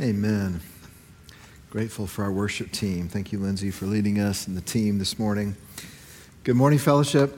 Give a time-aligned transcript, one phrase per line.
[0.00, 0.62] Amen.
[1.68, 3.06] Grateful for our worship team.
[3.06, 5.56] Thank you, Lindsay, for leading us and the team this morning.
[6.42, 7.36] Good morning, fellowship.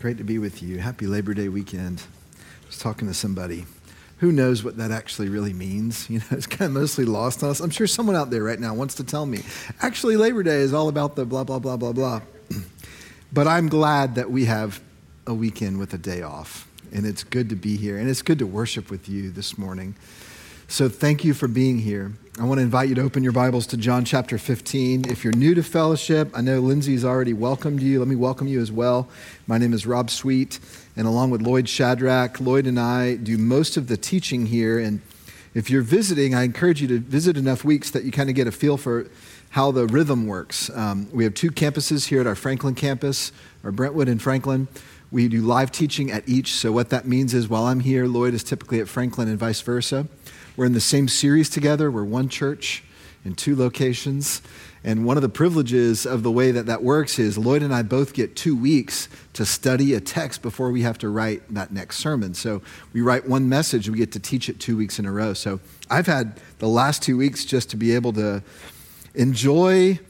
[0.00, 0.78] Great to be with you.
[0.78, 2.02] Happy Labor Day weekend.
[2.40, 3.66] I was talking to somebody.
[4.18, 6.10] Who knows what that actually really means?
[6.10, 7.60] You know, it's kind of mostly lost on us.
[7.60, 9.42] I'm sure someone out there right now wants to tell me.
[9.80, 12.20] Actually, Labor Day is all about the blah, blah, blah, blah, blah.
[13.32, 14.80] but I'm glad that we have
[15.28, 16.68] a weekend with a day off.
[16.92, 17.96] And it's good to be here.
[17.96, 19.94] And it's good to worship with you this morning.
[20.72, 22.12] So thank you for being here.
[22.40, 25.10] I want to invite you to open your Bibles to John chapter 15.
[25.10, 27.98] If you're new to fellowship, I know Lindsay's already welcomed you.
[27.98, 29.06] Let me welcome you as well.
[29.46, 30.60] My name is Rob Sweet,
[30.96, 34.78] and along with Lloyd Shadrach, Lloyd and I do most of the teaching here.
[34.78, 35.02] And
[35.52, 38.46] if you're visiting, I encourage you to visit enough weeks that you kind of get
[38.46, 39.08] a feel for
[39.50, 40.70] how the rhythm works.
[40.70, 43.30] Um, we have two campuses here at our Franklin campus,
[43.62, 44.68] our Brentwood and Franklin.
[45.10, 46.54] We do live teaching at each.
[46.54, 49.60] So, what that means is while I'm here, Lloyd is typically at Franklin and vice
[49.60, 50.08] versa.
[50.54, 51.90] We're in the same series together.
[51.90, 52.84] We're one church
[53.24, 54.42] in two locations.
[54.84, 57.82] And one of the privileges of the way that that works is Lloyd and I
[57.82, 61.98] both get two weeks to study a text before we have to write that next
[61.98, 62.34] sermon.
[62.34, 62.60] So
[62.92, 65.32] we write one message, we get to teach it two weeks in a row.
[65.32, 68.42] So I've had the last two weeks just to be able to
[69.14, 70.00] enjoy,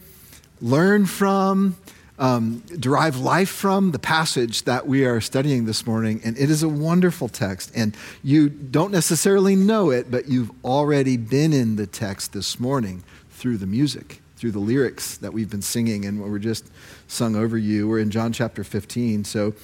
[0.61, 1.77] learn from,
[2.18, 6.20] um, derive life from the passage that we are studying this morning.
[6.24, 7.72] And it is a wonderful text.
[7.74, 13.02] And you don't necessarily know it, but you've already been in the text this morning
[13.30, 16.70] through the music, through the lyrics that we've been singing and what were just
[17.08, 17.88] sung over you.
[17.88, 19.24] We're in John chapter 15.
[19.24, 19.54] So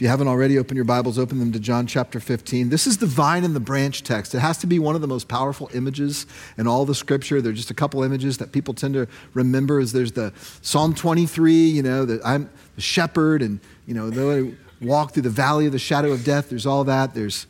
[0.00, 2.70] if you haven't already opened your Bibles, open them to John chapter 15.
[2.70, 4.34] This is the vine and the branch text.
[4.34, 6.24] It has to be one of the most powerful images
[6.56, 7.42] in all the scripture.
[7.42, 10.94] There are just a couple images that people tend to remember is there's the Psalm
[10.94, 15.28] 23, you know, that I'm the shepherd and, you know, though I walk through the
[15.28, 17.12] valley of the shadow of death, there's all that.
[17.12, 17.46] There's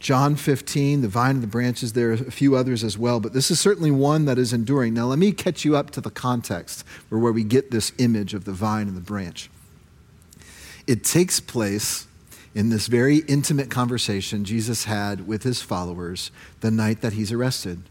[0.00, 1.94] John 15, the vine and the branches.
[1.94, 4.92] There are a few others as well, but this is certainly one that is enduring.
[4.92, 8.34] Now, let me catch you up to the context where, where we get this image
[8.34, 9.48] of the vine and the branch.
[10.90, 12.08] It takes place
[12.52, 17.84] in this very intimate conversation Jesus had with his followers the night that he's arrested.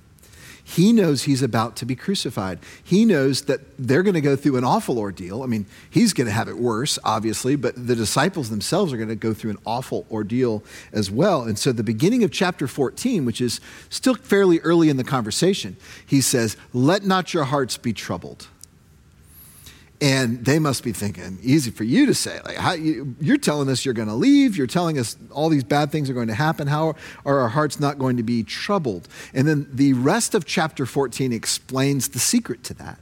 [0.62, 2.59] He knows he's about to be crucified.
[2.84, 5.44] He knows that they're going to go through an awful ordeal.
[5.44, 9.08] I mean, he's going to have it worse, obviously, but the disciples themselves are going
[9.08, 10.62] to go through an awful ordeal
[10.92, 11.44] as well.
[11.44, 15.78] And so, the beginning of chapter 14, which is still fairly early in the conversation,
[16.06, 18.50] he says, Let not your hearts be troubled.
[20.02, 22.40] And they must be thinking, easy for you to say.
[22.46, 24.56] Like, how, you, are telling us you're going to leave.
[24.56, 26.68] You're telling us all these bad things are going to happen.
[26.68, 26.96] How
[27.26, 29.09] are our hearts not going to be troubled?
[29.34, 32.98] And then the rest of chapter 14 explains the secret to that.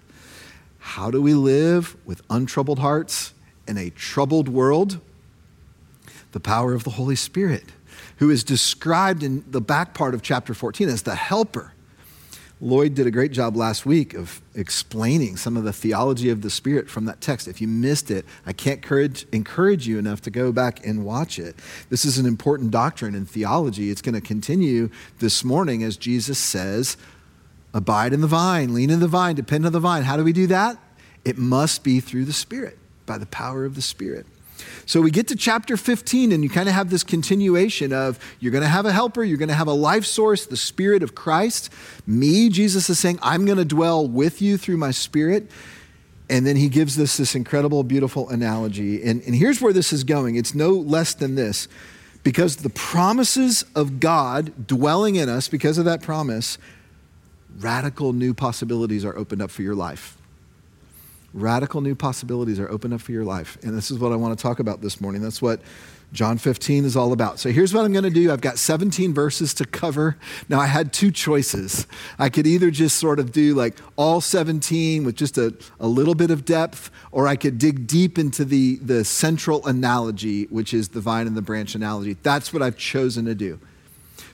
[0.80, 3.34] How do we live with untroubled hearts
[3.68, 5.00] in a troubled world?
[6.32, 7.66] The power of the Holy Spirit,
[8.18, 11.74] who is described in the back part of chapter 14 as the helper
[12.60, 16.50] Lloyd did a great job last week of explaining some of the theology of the
[16.50, 17.48] Spirit from that text.
[17.48, 21.38] If you missed it, I can't encourage, encourage you enough to go back and watch
[21.38, 21.56] it.
[21.90, 23.92] This is an important doctrine in theology.
[23.92, 26.98] It's going to continue this morning as Jesus says,
[27.76, 30.02] Abide in the vine, lean in the vine, depend on the vine.
[30.02, 30.78] How do we do that?
[31.24, 34.26] It must be through the Spirit, by the power of the Spirit.
[34.88, 38.54] So we get to chapter 15, and you kind of have this continuation of you're
[38.54, 41.14] going to have a helper, you're going to have a life source, the Spirit of
[41.14, 41.70] Christ.
[42.08, 45.52] Me, Jesus is saying, I'm going to dwell with you through my Spirit.
[46.30, 49.04] And then he gives us this incredible, beautiful analogy.
[49.04, 51.68] And, and here's where this is going it's no less than this.
[52.24, 56.58] Because the promises of God dwelling in us, because of that promise,
[57.60, 60.17] radical new possibilities are opened up for your life
[61.38, 63.58] radical new possibilities are opened up for your life.
[63.64, 65.22] And this is what I want to talk about this morning.
[65.22, 65.62] That's what
[66.14, 67.38] John 15 is all about.
[67.38, 68.32] So here's what I'm going to do.
[68.32, 70.18] I've got 17 verses to cover.
[70.48, 71.86] Now, I had two choices.
[72.18, 76.16] I could either just sort of do like all 17 with just a, a little
[76.16, 80.90] bit of depth, or I could dig deep into the, the central analogy, which is
[80.90, 82.16] the vine and the branch analogy.
[82.24, 83.60] That's what I've chosen to do.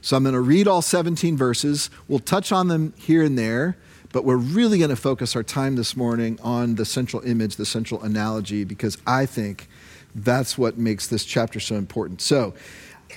[0.02, 1.90] So I'm going to read all 17 verses.
[2.08, 3.78] We'll touch on them here and there.
[4.13, 7.65] But we're really going to focus our time this morning on the central image, the
[7.65, 9.67] central analogy, because I think
[10.15, 12.21] that's what makes this chapter so important.
[12.21, 12.53] So,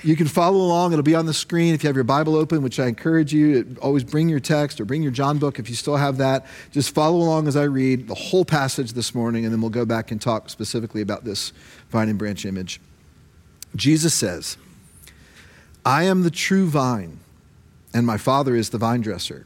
[0.03, 0.93] you can follow along.
[0.93, 3.75] It'll be on the screen if you have your Bible open, which I encourage you.
[3.81, 6.45] Always bring your text or bring your John book if you still have that.
[6.71, 9.85] Just follow along as I read the whole passage this morning, and then we'll go
[9.85, 11.51] back and talk specifically about this
[11.89, 12.79] vine and branch image.
[13.75, 14.57] Jesus says,
[15.85, 17.19] I am the true vine,
[17.93, 19.45] and my Father is the vine dresser.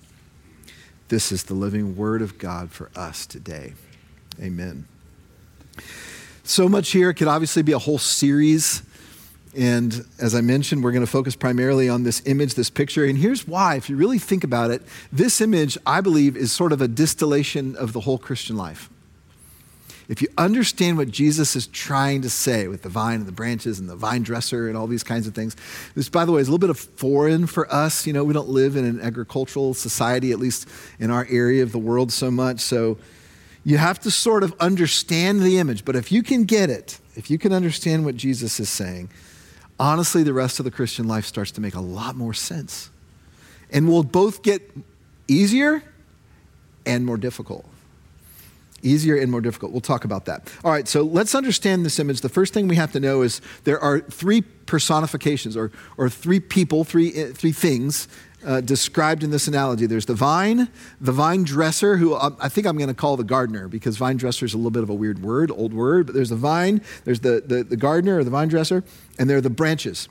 [1.11, 3.73] This is the living word of God for us today.
[4.41, 4.87] Amen.
[6.45, 7.11] So much here.
[7.11, 8.81] Could obviously be a whole series.
[9.53, 13.03] And as I mentioned, we're going to focus primarily on this image, this picture.
[13.03, 16.71] And here's why, if you really think about it, this image, I believe, is sort
[16.71, 18.89] of a distillation of the whole Christian life
[20.11, 23.79] if you understand what Jesus is trying to say with the vine and the branches
[23.79, 25.55] and the vine dresser and all these kinds of things,
[25.95, 28.05] this, by the way, is a little bit of foreign for us.
[28.05, 30.67] You know, we don't live in an agricultural society, at least
[30.99, 32.59] in our area of the world, so much.
[32.59, 32.97] So
[33.63, 35.85] you have to sort of understand the image.
[35.85, 39.09] But if you can get it, if you can understand what Jesus is saying,
[39.79, 42.89] honestly, the rest of the Christian life starts to make a lot more sense.
[43.71, 44.75] And we'll both get
[45.29, 45.81] easier
[46.85, 47.65] and more difficult
[48.83, 49.71] easier and more difficult.
[49.71, 50.51] We'll talk about that.
[50.63, 52.21] All right, so let's understand this image.
[52.21, 56.39] The first thing we have to know is there are three personifications or, or three
[56.39, 58.07] people, three, uh, three things
[58.45, 59.85] uh, described in this analogy.
[59.85, 60.69] There's the vine,
[60.99, 64.17] the vine dresser, who um, I think I'm going to call the gardener because vine
[64.17, 66.81] dresser is a little bit of a weird word, old word, but there's the vine,
[67.03, 68.83] there's the, the, the gardener or the vine dresser,
[69.19, 70.09] and there are the branches.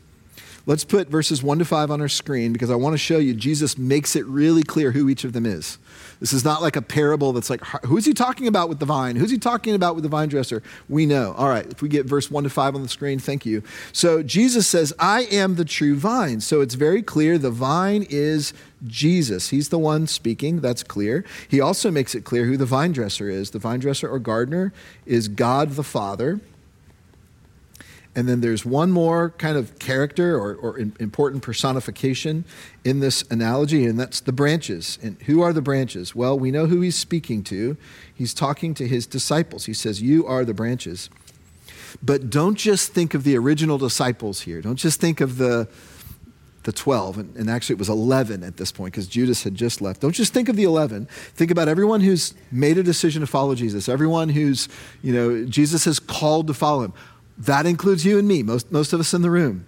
[0.67, 3.35] Let's put verses 1 to 5 on our screen because I want to show you
[3.35, 5.79] Jesus makes it really clear who each of them is.
[6.21, 9.17] This is not like a parable that's like, who's he talking about with the vine?
[9.17, 10.63] Who's he talking about with the vine dresser?
[10.89, 11.33] We know.
[11.33, 13.63] All right, if we get verse 1 to 5 on the screen, thank you.
[13.93, 16.41] So Jesus says, I am the true vine.
[16.41, 18.53] So it's very clear the vine is
[18.87, 19.49] Jesus.
[19.49, 21.25] He's the one speaking, that's clear.
[21.49, 23.51] He also makes it clear who the vine dresser is.
[23.51, 24.75] The vine dresser or gardener
[25.07, 26.41] is God the Father.
[28.17, 32.45] And then there's one more kind of character or, or important personification
[32.85, 34.99] in this analogy, and that's the branches.
[35.01, 36.15] And who are the branches?
[36.15, 37.77] Well, we know who he's speaking to.
[38.13, 39.67] He's talking to his disciples.
[39.67, 41.09] He says, You are the branches.
[42.03, 44.61] But don't just think of the original disciples here.
[44.61, 45.69] Don't just think of the,
[46.65, 49.81] the 12, and, and actually it was 11 at this point because Judas had just
[49.81, 50.01] left.
[50.01, 51.07] Don't just think of the 11.
[51.07, 54.69] Think about everyone who's made a decision to follow Jesus, everyone who's,
[55.03, 56.93] you know, Jesus has called to follow him.
[57.41, 59.65] That includes you and me, most, most of us in the room.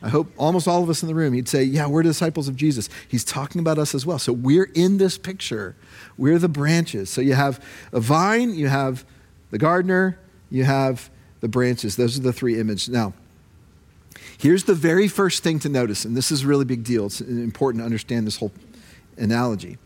[0.00, 2.54] I hope almost all of us in the room, he'd say, Yeah, we're disciples of
[2.54, 2.88] Jesus.
[3.08, 4.18] He's talking about us as well.
[4.18, 5.74] So we're in this picture.
[6.16, 7.10] We're the branches.
[7.10, 9.04] So you have a vine, you have
[9.50, 10.18] the gardener,
[10.50, 11.96] you have the branches.
[11.96, 12.88] Those are the three images.
[12.88, 13.14] Now,
[14.38, 17.06] here's the very first thing to notice, and this is a really big deal.
[17.06, 18.52] It's important to understand this whole
[19.16, 19.78] analogy.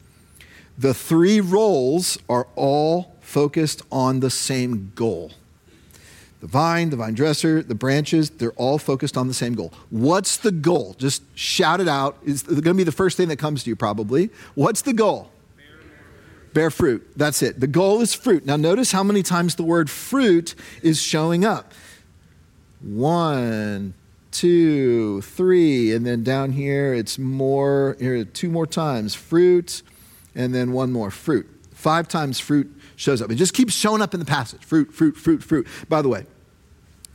[0.76, 5.32] The three roles are all focused on the same goal.
[6.40, 9.72] The vine, the vine dresser, the branches, they're all focused on the same goal.
[9.90, 10.96] What's the goal?
[10.98, 12.16] Just shout it out.
[12.24, 14.30] It's going to be the first thing that comes to you, probably.
[14.54, 15.30] What's the goal?
[16.54, 17.06] Bear fruit.
[17.14, 17.60] That's it.
[17.60, 18.46] The goal is fruit.
[18.46, 21.72] Now, notice how many times the word fruit is showing up.
[22.80, 23.92] One,
[24.30, 29.82] two, three, and then down here it's more, here, two more times fruit,
[30.34, 31.46] and then one more fruit.
[31.72, 33.30] Five times fruit shows up.
[33.30, 35.66] It just keeps showing up in the passage fruit, fruit, fruit, fruit.
[35.88, 36.26] By the way,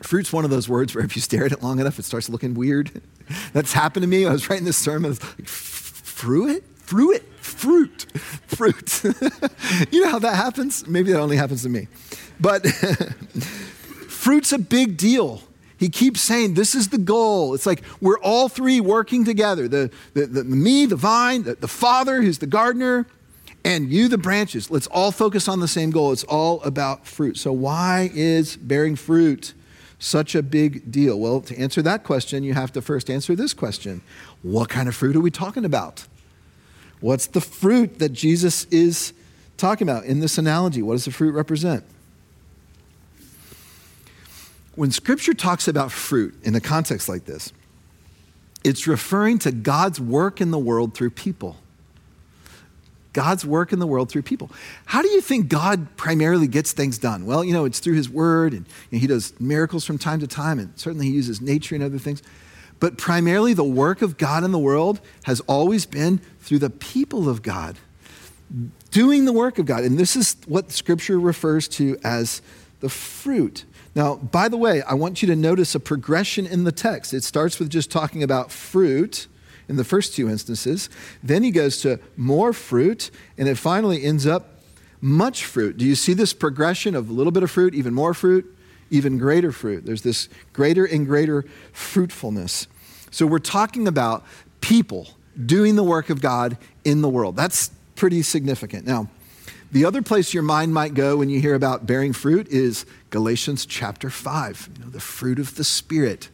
[0.01, 2.27] fruit's one of those words where if you stare at it long enough, it starts
[2.29, 3.01] looking weird.
[3.53, 4.25] That's happened to me.
[4.25, 6.63] I was writing this sermon, like, fruit?
[6.85, 8.05] fruit, fruit,
[8.47, 9.03] fruit.
[9.91, 10.87] you know how that happens?
[10.87, 11.87] Maybe that only happens to me.
[12.39, 12.67] But
[14.07, 15.41] fruit's a big deal.
[15.77, 17.53] He keeps saying, This is the goal.
[17.53, 21.67] It's like we're all three working together the, the, the me, the vine, the, the
[21.67, 23.07] Father, who's the gardener,
[23.65, 24.69] and you, the branches.
[24.69, 26.11] Let's all focus on the same goal.
[26.11, 27.35] It's all about fruit.
[27.35, 29.53] So, why is bearing fruit
[29.97, 31.19] such a big deal?
[31.19, 34.01] Well, to answer that question, you have to first answer this question
[34.43, 36.05] What kind of fruit are we talking about?
[37.01, 39.13] What's the fruit that Jesus is
[39.57, 40.83] talking about in this analogy?
[40.83, 41.83] What does the fruit represent?
[44.75, 47.51] When Scripture talks about fruit in a context like this,
[48.63, 51.57] it's referring to God's work in the world through people.
[53.15, 54.51] God's work in the world through people.
[54.85, 57.25] How do you think God primarily gets things done?
[57.25, 60.19] Well, you know, it's through His Word, and you know, He does miracles from time
[60.19, 62.21] to time, and certainly He uses nature and other things.
[62.81, 67.29] But primarily, the work of God in the world has always been through the people
[67.29, 67.77] of God,
[68.91, 69.85] doing the work of God.
[69.85, 72.41] And this is what Scripture refers to as
[72.81, 73.63] the fruit.
[73.95, 77.13] Now, by the way, I want you to notice a progression in the text.
[77.13, 79.27] It starts with just talking about fruit
[79.67, 80.89] in the first two instances.
[81.23, 84.59] Then he goes to more fruit, and it finally ends up
[85.01, 85.77] much fruit.
[85.77, 88.45] Do you see this progression of a little bit of fruit, even more fruit,
[88.89, 89.85] even greater fruit?
[89.85, 92.67] There's this greater and greater fruitfulness.
[93.11, 94.25] So we're talking about
[94.61, 95.09] people
[95.45, 97.35] doing the work of God in the world.
[97.35, 98.85] That's pretty significant.
[98.85, 99.09] Now,
[99.71, 103.65] the other place your mind might go when you hear about bearing fruit is Galatians
[103.65, 106.29] chapter 5, you know, the fruit of the Spirit.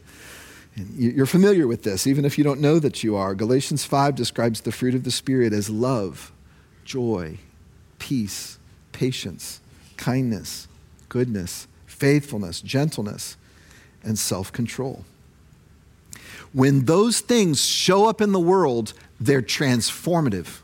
[0.74, 3.34] And you're familiar with this, even if you don't know that you are.
[3.34, 6.32] Galatians 5 describes the fruit of the Spirit as love,
[6.84, 7.38] joy,
[7.98, 8.58] peace,
[8.92, 9.60] patience,
[9.96, 10.68] kindness,
[11.08, 13.36] goodness, faithfulness, gentleness,
[14.02, 15.04] and self control.
[16.52, 20.58] When those things show up in the world, they're transformative.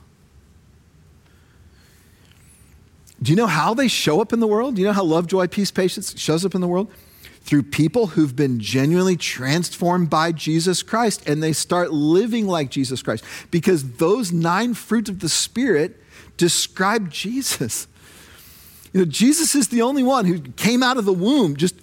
[3.22, 4.76] Do you know how they show up in the world?
[4.76, 6.90] Do you know how love, joy, peace, patience shows up in the world?
[7.48, 13.00] Through people who've been genuinely transformed by Jesus Christ and they start living like Jesus
[13.00, 13.24] Christ.
[13.50, 15.96] Because those nine fruits of the Spirit
[16.36, 17.88] describe Jesus.
[18.92, 21.74] You know, Jesus is the only one who came out of the womb just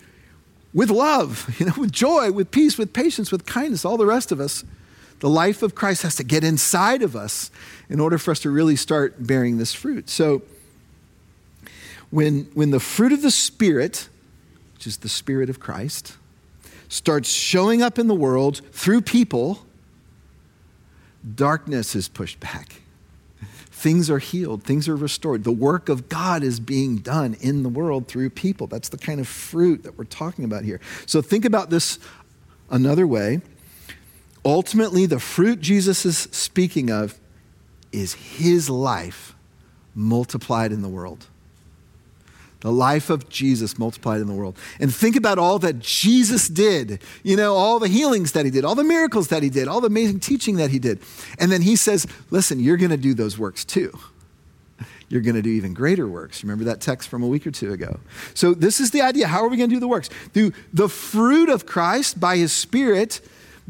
[0.72, 3.84] with love, you know, with joy, with peace, with patience, with kindness.
[3.84, 4.64] All the rest of us,
[5.20, 7.50] the life of Christ has to get inside of us
[7.90, 10.12] in order for us to really start bearing this fruit.
[10.12, 10.44] So,
[12.12, 14.10] when, when the fruit of the Spirit,
[14.88, 16.18] is the Spirit of Christ,
[16.88, 19.66] starts showing up in the world through people,
[21.36, 22.82] darkness is pushed back.
[23.72, 25.44] Things are healed, things are restored.
[25.44, 28.68] The work of God is being done in the world through people.
[28.68, 30.80] That's the kind of fruit that we're talking about here.
[31.06, 32.00] So think about this
[32.70, 33.42] another way.
[34.44, 37.20] Ultimately, the fruit Jesus is speaking of
[37.92, 39.36] is his life
[39.94, 41.28] multiplied in the world
[42.66, 44.58] the life of Jesus multiplied in the world.
[44.80, 47.00] And think about all that Jesus did.
[47.22, 49.82] You know, all the healings that he did, all the miracles that he did, all
[49.82, 51.00] the amazing teaching that he did.
[51.38, 53.96] And then he says, Listen, you're going to do those works too.
[55.10, 56.44] You're going to do even greater works.
[56.44, 58.00] Remember that text from a week or two ago?
[58.34, 59.28] So, this is the idea.
[59.28, 60.10] How are we going to do the works?
[60.34, 63.22] Through the fruit of Christ by his Spirit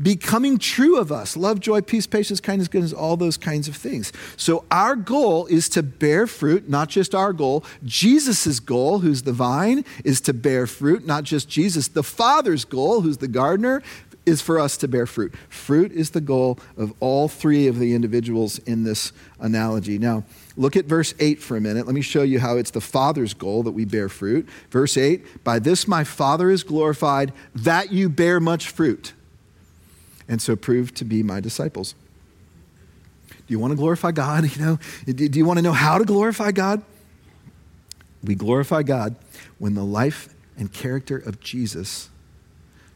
[0.02, 4.12] becoming true of us love, joy, peace, patience, kindness, goodness, all those kinds of things.
[4.38, 7.64] So, our goal is to bear fruit, not just our goal.
[7.84, 11.88] Jesus' goal, who's the vine, is to bear fruit, not just Jesus.
[11.88, 13.82] The Father's goal, who's the gardener,
[14.26, 15.36] is for us to bear fruit.
[15.50, 20.00] Fruit is the goal of all three of the individuals in this analogy.
[20.00, 20.24] Now,
[20.58, 21.86] look at verse 8 for a minute.
[21.86, 24.50] Let me show you how it's the Father's goal that we bear fruit.
[24.72, 29.14] Verse 8 By this my Father is glorified, that you bear much fruit
[30.28, 31.96] and so prove to be my disciples.
[33.30, 34.44] Do you want to glorify God?
[34.56, 36.82] You know, do you want to know how to glorify God?
[38.24, 39.16] We glorify God
[39.60, 42.10] when the life and character of Jesus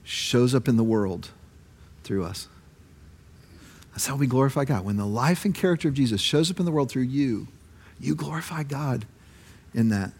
[0.03, 1.29] shows up in the world
[2.03, 2.47] through us.
[3.91, 4.85] That's how we glorify God.
[4.85, 7.47] When the life and character of Jesus shows up in the world through you,
[7.99, 9.05] you glorify God
[9.73, 10.13] in that.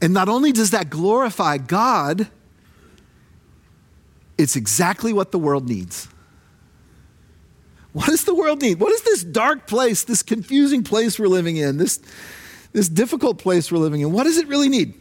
[0.00, 2.28] And not only does that glorify God,
[4.38, 6.08] it's exactly what the world needs.
[7.92, 8.78] What does the world need?
[8.80, 12.00] What is this dark place, this confusing place we're living in, this,
[12.72, 14.12] this difficult place we're living in?
[14.12, 14.94] What does it really need?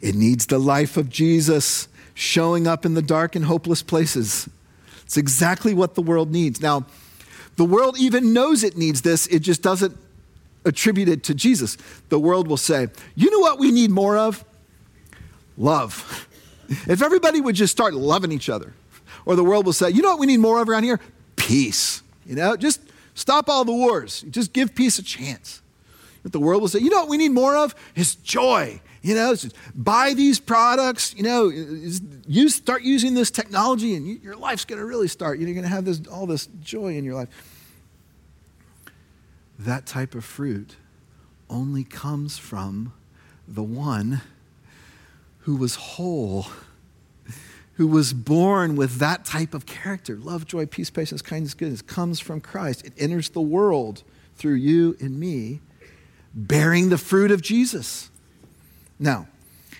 [0.00, 4.48] It needs the life of Jesus showing up in the dark and hopeless places.
[5.04, 6.60] It's exactly what the world needs.
[6.60, 6.86] Now,
[7.56, 9.96] the world even knows it needs this, it just doesn't
[10.64, 11.76] attribute it to Jesus.
[12.08, 14.44] The world will say, You know what we need more of?
[15.56, 16.28] Love.
[16.88, 18.74] If everybody would just start loving each other,
[19.26, 21.00] or the world will say, you know what we need more of around here?
[21.36, 22.02] Peace.
[22.26, 22.80] You know, just
[23.14, 24.22] Stop all the wars.
[24.28, 25.62] Just give peace a chance.
[26.22, 27.74] But the world will say, you know what we need more of?
[27.94, 28.80] Is joy.
[29.02, 29.36] You know,
[29.74, 34.86] buy these products, you know, you start using this technology and your life's going to
[34.86, 35.38] really start.
[35.38, 37.28] You're going to have this, all this joy in your life.
[39.58, 40.76] That type of fruit
[41.50, 42.94] only comes from
[43.46, 44.22] the one
[45.44, 46.46] who was whole,
[47.74, 52.18] who was born with that type of character love, joy, peace, patience, kindness, goodness comes
[52.18, 52.84] from Christ.
[52.86, 54.02] It enters the world
[54.36, 55.60] through you and me,
[56.34, 58.10] bearing the fruit of Jesus.
[58.98, 59.28] Now,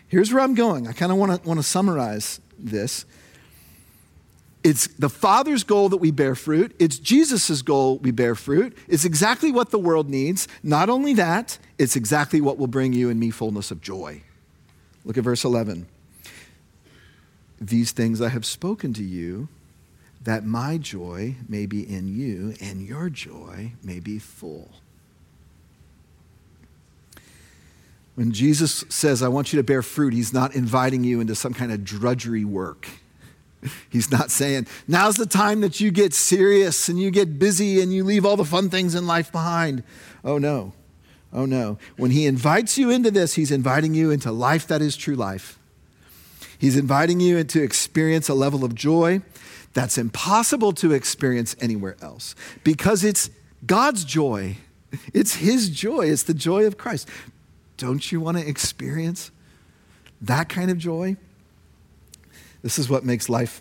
[0.06, 0.86] here's where I'm going.
[0.86, 3.06] I kind of want to want to summarize this.
[4.62, 6.76] It's the Father's goal that we bear fruit.
[6.78, 8.76] It's Jesus' goal we bear fruit.
[8.86, 10.46] It's exactly what the world needs.
[10.62, 14.22] Not only that, it's exactly what will bring you and me fullness of joy.
[15.04, 15.86] Look at verse 11.
[17.60, 19.48] These things I have spoken to you,
[20.22, 24.70] that my joy may be in you and your joy may be full.
[28.14, 31.52] When Jesus says, I want you to bear fruit, he's not inviting you into some
[31.52, 32.88] kind of drudgery work.
[33.88, 37.92] He's not saying, now's the time that you get serious and you get busy and
[37.94, 39.82] you leave all the fun things in life behind.
[40.22, 40.74] Oh, no.
[41.34, 41.78] Oh, no.
[41.96, 45.58] When he invites you into this, he's inviting you into life that is true life.
[46.58, 49.20] He's inviting you to experience a level of joy
[49.74, 53.28] that's impossible to experience anywhere else because it's
[53.66, 54.56] God's joy.
[55.12, 56.10] It's His joy.
[56.10, 57.08] It's the joy of Christ.
[57.76, 59.32] Don't you want to experience
[60.20, 61.16] that kind of joy?
[62.62, 63.60] This is what makes life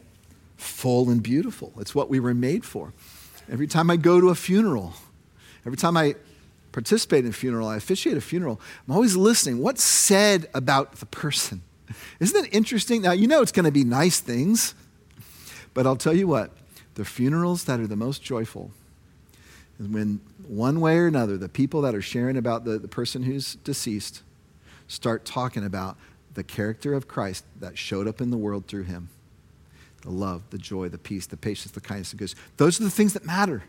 [0.58, 1.74] full and beautiful.
[1.80, 2.94] It's what we were made for.
[3.52, 4.94] Every time I go to a funeral,
[5.66, 6.16] every time I
[6.74, 9.60] participate in a funeral, I officiate a funeral, I'm always listening.
[9.60, 11.62] What's said about the person?
[12.20, 13.02] Isn't that interesting?
[13.02, 14.76] Now, you know it's going to be nice things,
[15.74, 16.52] but I'll tell you what,
[16.96, 18.72] the funerals that are the most joyful
[19.80, 23.24] is when one way or another, the people that are sharing about the, the person
[23.24, 24.22] who's deceased
[24.88, 25.98] start talking about
[26.34, 29.10] the character of Christ that showed up in the world through him
[30.02, 32.36] the love, the joy, the peace, the patience, the kindness, the goodness.
[32.58, 33.64] Those are the things that matter.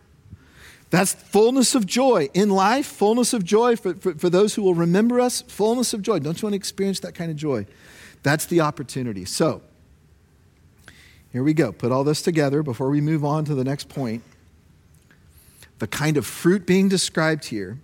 [0.94, 4.76] That's fullness of joy in life, fullness of joy for, for, for, those who will
[4.76, 6.20] remember us, fullness of joy.
[6.20, 7.66] Don't you want to experience that kind of joy?
[8.22, 9.24] That's the opportunity.
[9.24, 9.60] So,
[11.32, 11.72] here we go.
[11.72, 14.22] Put all this together before we move on to the next point
[15.80, 17.80] the kind of fruit being described here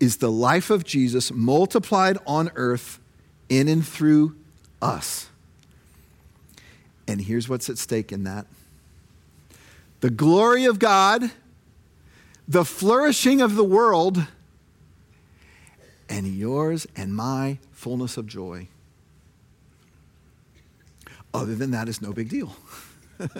[0.00, 2.98] is the life of Jesus multiplied on earth
[3.48, 4.34] in and through
[4.82, 5.28] us.
[7.06, 8.48] And here's what's at stake in that
[10.00, 11.30] the glory of God,
[12.50, 14.26] the flourishing of the world,
[16.08, 18.66] and yours and my fullness of joy.
[21.32, 22.54] Other than that, it's no big deal.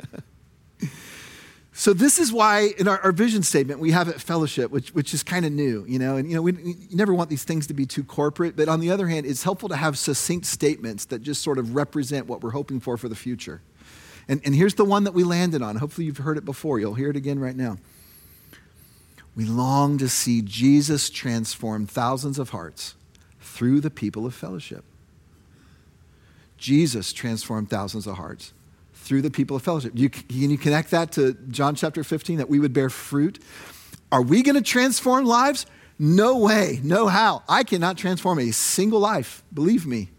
[1.72, 5.14] So this is why in our, our, vision statement we have it fellowship, which, which
[5.14, 7.74] is kind of new, you know, and you know we never want these things to
[7.74, 11.22] be too corporate, but on the other hand, it's helpful to have succinct statements that
[11.22, 13.62] just sort of represent what we're hoping for for the future.
[14.28, 15.76] And, and here's the one that we landed on.
[15.76, 16.78] Hopefully you've heard it before.
[16.78, 17.78] You'll hear it again right now.
[19.36, 22.94] We long to see Jesus transform thousands of hearts
[23.40, 24.84] through the people of fellowship.
[26.56, 28.52] Jesus transformed thousands of hearts
[28.92, 29.92] through the people of fellowship.
[29.94, 33.38] You, can you connect that to John chapter 15 that we would bear fruit?
[34.12, 35.66] Are we going to transform lives?
[35.98, 37.42] No way, no how.
[37.48, 40.10] I cannot transform a single life, believe me.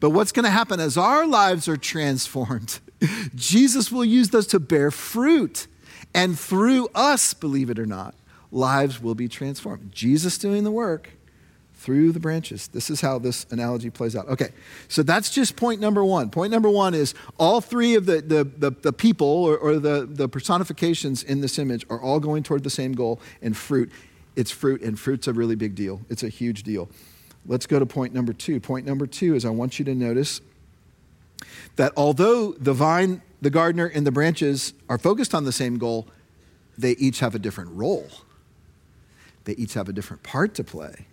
[0.00, 2.80] But what's going to happen as our lives are transformed?
[3.34, 5.66] Jesus will use those to bear fruit.
[6.12, 8.14] And through us, believe it or not,
[8.50, 9.92] lives will be transformed.
[9.92, 11.10] Jesus doing the work
[11.74, 12.68] through the branches.
[12.68, 14.26] This is how this analogy plays out.
[14.28, 14.50] Okay,
[14.88, 16.30] so that's just point number one.
[16.30, 20.08] Point number one is all three of the, the, the, the people or, or the,
[20.10, 23.92] the personifications in this image are all going toward the same goal, and fruit.
[24.34, 26.00] It's fruit, and fruit's a really big deal.
[26.08, 26.88] It's a huge deal.
[27.46, 28.60] Let's go to point number two.
[28.60, 30.40] Point number two is I want you to notice
[31.76, 36.08] that although the vine, the gardener, and the branches are focused on the same goal,
[36.76, 38.08] they each have a different role.
[39.44, 41.06] They each have a different part to play.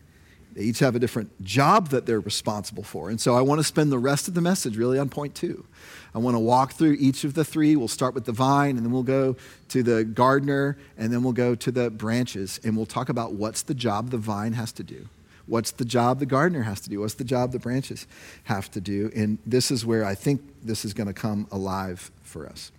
[0.54, 3.10] They each have a different job that they're responsible for.
[3.10, 5.66] And so I want to spend the rest of the message really on point two.
[6.14, 7.76] I want to walk through each of the three.
[7.76, 9.36] We'll start with the vine, and then we'll go
[9.70, 13.62] to the gardener, and then we'll go to the branches, and we'll talk about what's
[13.62, 15.08] the job the vine has to do.
[15.48, 17.02] What's the job the gardener has to do?
[17.02, 18.08] What's the job the branches
[18.46, 19.12] have to do?
[19.14, 22.72] And this is where I think this is going to come alive for us.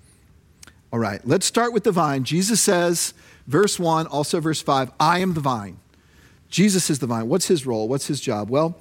[0.93, 2.25] All right, let's start with the vine.
[2.25, 3.15] Jesus says,
[3.47, 5.79] verse 1, also verse 5, I am the vine.
[6.49, 7.29] Jesus is the vine.
[7.29, 7.89] What's his role?
[7.89, 8.51] What's his job?
[8.51, 8.77] Well,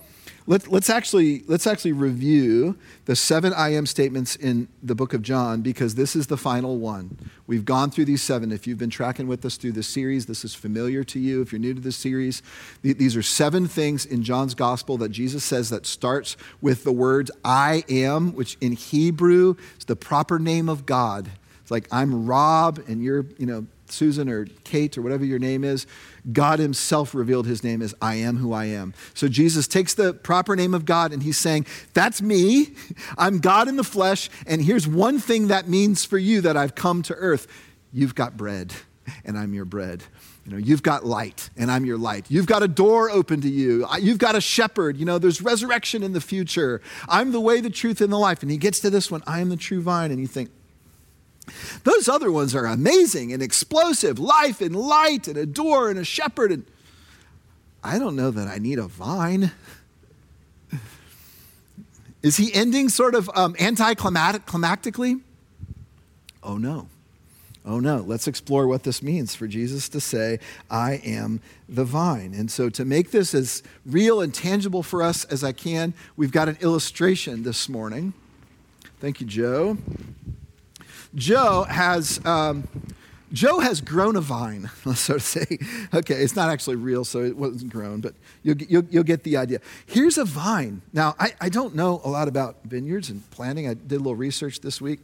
[0.51, 5.21] Let, let's, actually, let's actually review the seven I am statements in the book of
[5.21, 7.17] John because this is the final one.
[7.47, 8.51] We've gone through these seven.
[8.51, 11.41] If you've been tracking with us through this series, this is familiar to you.
[11.41, 12.43] If you're new to this series,
[12.81, 17.31] these are seven things in John's gospel that Jesus says that starts with the words
[17.45, 21.31] I am, which in Hebrew is the proper name of God.
[21.61, 25.63] It's like I'm Rob and you're, you know, Susan or Kate or whatever your name
[25.63, 25.87] is,
[26.31, 28.93] God Himself revealed His name as I am who I am.
[29.13, 32.75] So Jesus takes the proper name of God and He's saying, That's me.
[33.17, 34.29] I'm God in the flesh.
[34.45, 37.47] And here's one thing that means for you that I've come to earth
[37.93, 38.73] you've got bread,
[39.25, 40.03] and I'm your bread.
[40.45, 42.25] You know, you've got light, and I'm your light.
[42.29, 43.85] You've got a door open to you.
[43.99, 44.97] You've got a shepherd.
[44.97, 46.81] You know, there's resurrection in the future.
[47.07, 48.41] I'm the way, the truth, and the life.
[48.41, 50.09] And he gets to this one I am the true vine.
[50.09, 50.49] And you think,
[51.83, 56.03] those other ones are amazing and explosive life and light and a door and a
[56.03, 56.51] shepherd.
[56.51, 56.65] And
[57.83, 59.51] I don't know that I need a vine.
[62.21, 65.21] Is he ending sort of um, anticlimactically?
[66.43, 66.87] Oh no.
[67.65, 67.97] Oh no.
[67.97, 72.33] Let's explore what this means for Jesus to say, I am the vine.
[72.35, 76.31] And so, to make this as real and tangible for us as I can, we've
[76.31, 78.13] got an illustration this morning.
[78.99, 79.77] Thank you, Joe.
[81.15, 82.23] Joe has.
[82.25, 82.67] Um,
[83.33, 85.57] Joe has grown a vine, so to say.
[85.93, 89.37] Okay, it's not actually real, so it wasn't grown, but you'll, you'll, you'll get the
[89.37, 89.61] idea.
[89.85, 90.81] Here's a vine.
[90.91, 93.69] Now, I, I don't know a lot about vineyards and planting.
[93.69, 94.99] I did a little research this week.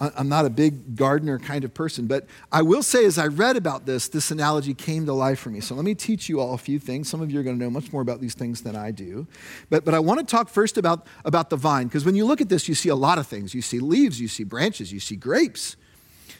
[0.00, 3.58] I'm not a big gardener kind of person, but I will say as I read
[3.58, 5.60] about this, this analogy came to life for me.
[5.60, 7.10] So let me teach you all a few things.
[7.10, 9.26] Some of you are going to know much more about these things than I do.
[9.68, 12.40] But, but I want to talk first about, about the vine, because when you look
[12.40, 13.54] at this, you see a lot of things.
[13.54, 15.76] You see leaves, you see branches, you see grapes.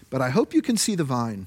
[0.09, 1.47] But I hope you can see the vine.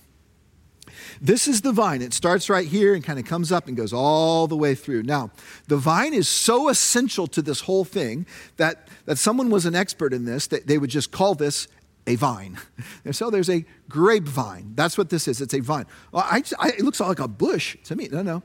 [1.19, 2.03] This is the vine.
[2.03, 5.03] It starts right here and kind of comes up and goes all the way through.
[5.03, 5.31] Now,
[5.67, 10.13] the vine is so essential to this whole thing that, that someone was an expert
[10.13, 11.67] in this, that they would just call this
[12.07, 12.57] a vine.
[13.05, 14.73] And so there's a grapevine.
[14.75, 15.41] That's what this is.
[15.41, 15.85] It's a vine.
[16.13, 18.07] Well, I, I, it looks like a bush to me.
[18.09, 18.43] No, no.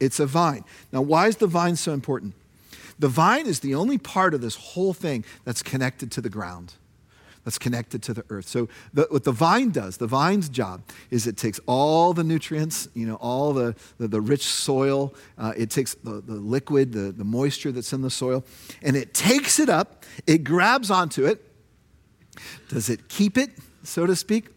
[0.00, 0.64] It's a vine.
[0.92, 2.34] Now, why is the vine so important?
[2.98, 6.74] The vine is the only part of this whole thing that's connected to the ground,
[7.44, 8.48] that's connected to the earth.
[8.48, 12.88] So, the, what the vine does, the vine's job, is it takes all the nutrients,
[12.94, 17.12] you know, all the, the, the rich soil, uh, it takes the, the liquid, the,
[17.12, 18.44] the moisture that's in the soil,
[18.82, 21.44] and it takes it up, it grabs onto it,
[22.68, 23.50] does it keep it,
[23.82, 24.48] so to speak?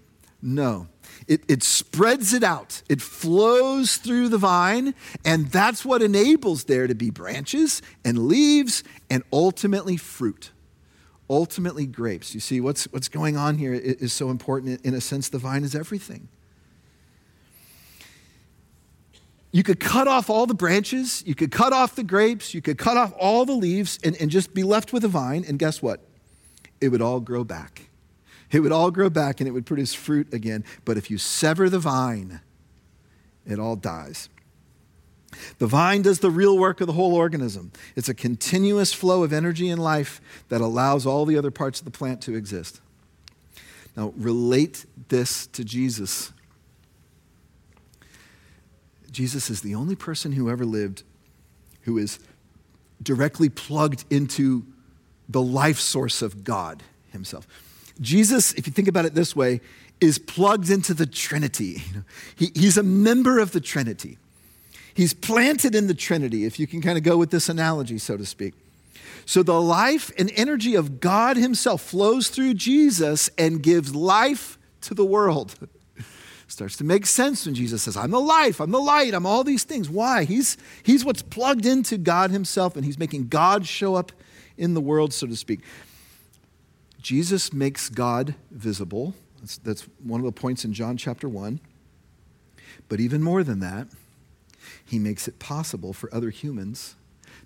[0.42, 0.88] No.
[1.28, 2.82] It, it spreads it out.
[2.90, 8.84] It flows through the vine, and that's what enables there to be branches and leaves
[9.10, 10.52] and ultimately fruit.
[11.30, 12.34] Ultimately, grapes.
[12.34, 14.82] You see, what's, what's going on here is so important.
[14.86, 16.28] In a sense, the vine is everything.
[19.54, 22.78] You could cut off all the branches, you could cut off the grapes, you could
[22.78, 25.82] cut off all the leaves, and, and just be left with a vine, and guess
[25.82, 26.02] what?
[26.82, 27.88] It would all grow back
[28.52, 30.64] it would all grow back and it would produce fruit again.
[30.86, 32.42] But if you sever the vine,
[33.46, 34.30] it all dies.
[35.60, 37.72] The vine does the real work of the whole organism.
[37.96, 41.86] It's a continuous flow of energy and life that allows all the other parts of
[41.86, 42.82] the plant to exist.
[43.96, 46.34] Now, relate this to Jesus.
[49.10, 51.04] Jesus is the only person who ever lived
[51.84, 52.20] who is
[53.02, 54.66] directly plugged into
[55.32, 57.48] the life source of God Himself.
[58.00, 59.62] Jesus, if you think about it this way,
[60.00, 61.84] is plugged into the Trinity.
[62.36, 64.18] He, he's a member of the Trinity.
[64.94, 68.18] He's planted in the Trinity, if you can kind of go with this analogy, so
[68.18, 68.56] to speak.
[69.26, 74.94] So the life and energy of God Himself flows through Jesus and gives life to
[74.94, 75.56] the world.
[76.48, 79.44] Starts to make sense when Jesus says, I'm the life, I'm the light, I'm all
[79.44, 79.88] these things.
[79.88, 80.24] Why?
[80.24, 84.12] He's, he's what's plugged into God Himself, and He's making God show up
[84.58, 85.62] in the world, so to speak.
[87.02, 89.16] Jesus makes God visible.
[89.40, 91.60] That's, that's one of the points in John chapter 1.
[92.88, 93.88] But even more than that,
[94.86, 96.96] he makes it possible for other humans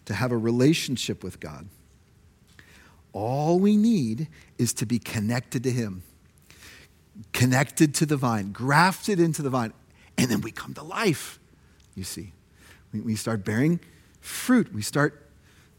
[0.06, 1.68] to have a relationship with God.
[3.14, 6.04] All we need is to be connected to him,
[7.32, 9.74] connected to the vine, grafted into the vine,
[10.18, 11.40] and then we come to life,
[11.96, 12.34] you see.
[12.92, 13.80] We start bearing
[14.20, 15.30] fruit, we start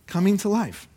[0.07, 0.89] coming to life.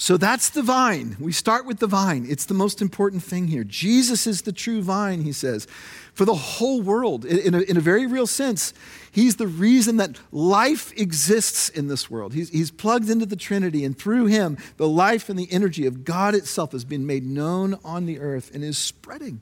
[0.00, 1.16] So that's the vine.
[1.18, 2.24] We start with the vine.
[2.28, 3.64] It's the most important thing here.
[3.64, 5.66] Jesus is the true vine, he says,
[6.14, 7.24] for the whole world.
[7.24, 8.72] In a, in a very real sense,
[9.10, 12.32] he's the reason that life exists in this world.
[12.32, 16.04] He's, he's plugged into the Trinity, and through him, the life and the energy of
[16.04, 19.40] God itself has been made known on the earth and is spreading,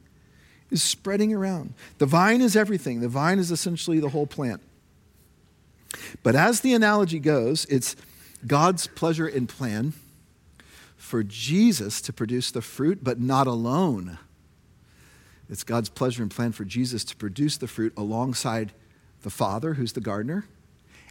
[0.71, 1.75] is spreading around.
[1.99, 4.63] The vine is everything, the vine is essentially the whole plant.
[6.23, 7.95] But as the analogy goes, it's
[8.47, 9.93] God's pleasure and plan
[10.97, 14.19] for Jesus to produce the fruit, but not alone.
[15.49, 18.73] It's God's pleasure and plan for Jesus to produce the fruit alongside
[19.23, 20.47] the Father, who's the gardener,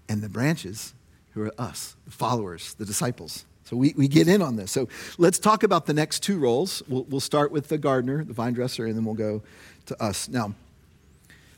[0.10, 0.94] and the branches,
[1.34, 3.46] who are us, the followers, the disciples.
[3.64, 4.72] So we, we get in on this.
[4.72, 6.84] So let's talk about the next two roles.
[6.88, 9.42] We'll, we'll start with the gardener, the vine dresser, and then we'll go
[9.88, 10.30] to us.
[10.30, 10.54] Now,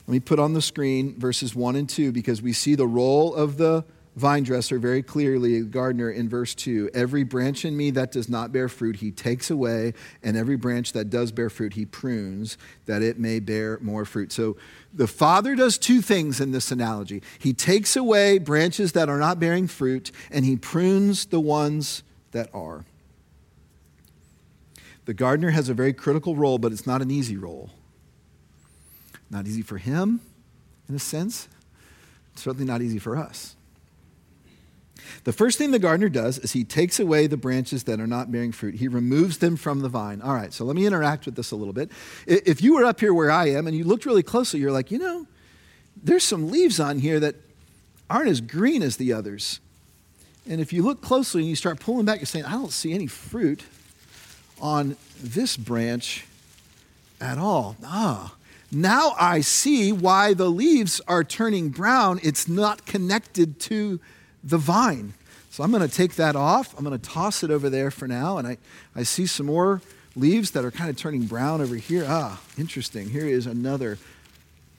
[0.07, 3.35] let me put on the screen verses 1 and 2 because we see the role
[3.35, 3.83] of the
[4.17, 6.89] vine dresser very clearly, gardener, in verse 2.
[6.93, 10.93] Every branch in me that does not bear fruit, he takes away, and every branch
[10.93, 14.31] that does bear fruit, he prunes, that it may bear more fruit.
[14.31, 14.57] So
[14.91, 19.39] the Father does two things in this analogy He takes away branches that are not
[19.39, 22.01] bearing fruit, and he prunes the ones
[22.31, 22.85] that are.
[25.05, 27.69] The gardener has a very critical role, but it's not an easy role.
[29.29, 30.21] Not easy for him,
[30.89, 31.47] in a sense,
[32.35, 33.56] certainly not easy for us.
[35.23, 38.31] The first thing the gardener does is he takes away the branches that are not
[38.31, 38.75] bearing fruit.
[38.75, 40.21] He removes them from the vine.
[40.21, 41.91] All right, so let me interact with this a little bit.
[42.25, 44.91] If you were up here where I am and you looked really closely, you're like,
[44.91, 45.27] you know,
[46.01, 47.35] there's some leaves on here that
[48.09, 49.59] aren't as green as the others.
[50.49, 52.93] And if you look closely and you start pulling back, you're saying, I don't see
[52.93, 53.63] any fruit
[54.61, 56.25] on this branch
[57.19, 57.75] at all.
[57.83, 58.35] Ah,
[58.71, 62.19] now I see why the leaves are turning brown.
[62.23, 63.99] It's not connected to
[64.47, 65.13] the vine.
[65.49, 66.77] So I'm going to take that off.
[66.77, 68.37] I'm going to toss it over there for now.
[68.37, 68.57] And I,
[68.95, 69.81] I see some more
[70.15, 72.05] leaves that are kind of turning brown over here.
[72.07, 73.09] Ah, interesting.
[73.09, 73.97] Here is another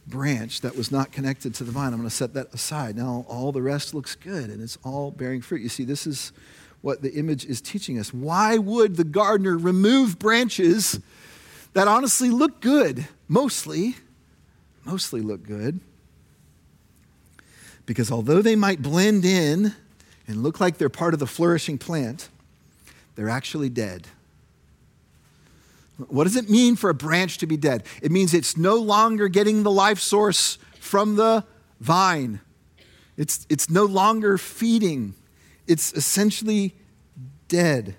[0.07, 1.93] branch that was not connected to the vine.
[1.93, 2.97] I'm going to set that aside.
[2.97, 5.61] Now all the rest looks good and it's all bearing fruit.
[5.61, 6.33] You see, this is
[6.81, 8.15] what the image is teaching us.
[8.15, 11.01] Why would the gardener remove branches
[11.75, 13.07] that honestly look good?
[13.29, 13.97] Mostly,
[14.85, 15.81] mostly look good
[17.89, 19.73] because although they might blend in
[20.27, 22.29] and look like they're part of the flourishing plant,
[23.15, 24.07] they're actually dead.
[25.97, 27.85] What does it mean for a branch to be dead?
[28.03, 31.45] It means it's no longer getting the life source from the
[31.81, 32.41] vine.
[33.17, 35.15] It's, it's no longer feeding.
[35.67, 36.75] It's essentially
[37.49, 37.97] dead.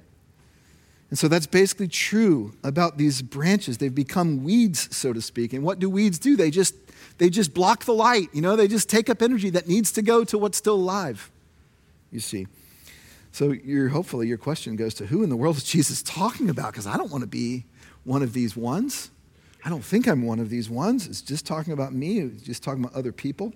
[1.09, 3.79] And so that's basically true about these branches.
[3.79, 5.51] They've become weeds, so to speak.
[5.51, 6.35] And what do weeds do?
[6.35, 6.75] They just
[7.17, 8.29] they just block the light.
[8.33, 11.31] You know, they just take up energy that needs to go to what's still alive.
[12.11, 12.47] You see.
[13.31, 16.71] So your hopefully your question goes to who in the world is Jesus talking about?
[16.71, 17.65] Because I don't want to be
[18.03, 19.11] one of these ones.
[19.63, 21.07] I don't think I'm one of these ones.
[21.07, 23.53] It's just talking about me, it's just talking about other people.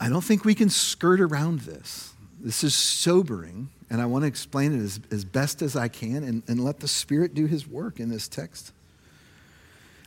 [0.00, 2.12] I don't think we can skirt around this.
[2.40, 6.24] This is sobering, and I want to explain it as, as best as I can
[6.24, 8.72] and, and let the Spirit do His work in this text.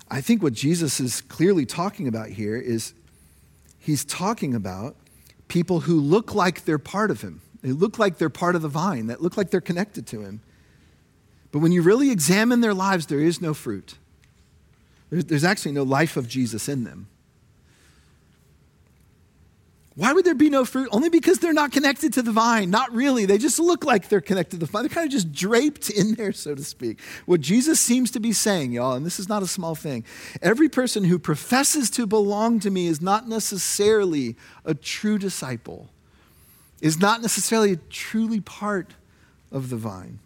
[0.09, 2.93] I think what Jesus is clearly talking about here is
[3.79, 4.95] he's talking about
[5.47, 7.41] people who look like they're part of him.
[7.61, 10.41] They look like they're part of the vine, that look like they're connected to him.
[11.51, 13.95] But when you really examine their lives, there is no fruit.
[15.09, 17.07] There's, there's actually no life of Jesus in them.
[19.97, 20.89] Why would there be no fruit?
[20.91, 22.69] Only because they're not connected to the vine.
[22.69, 23.25] Not really.
[23.25, 24.83] They just look like they're connected to the vine.
[24.83, 27.01] They're kind of just draped in there, so to speak.
[27.25, 30.05] What Jesus seems to be saying, y'all, and this is not a small thing
[30.39, 35.89] every person who professes to belong to me is not necessarily a true disciple,
[36.79, 38.93] is not necessarily truly part
[39.51, 40.19] of the vine.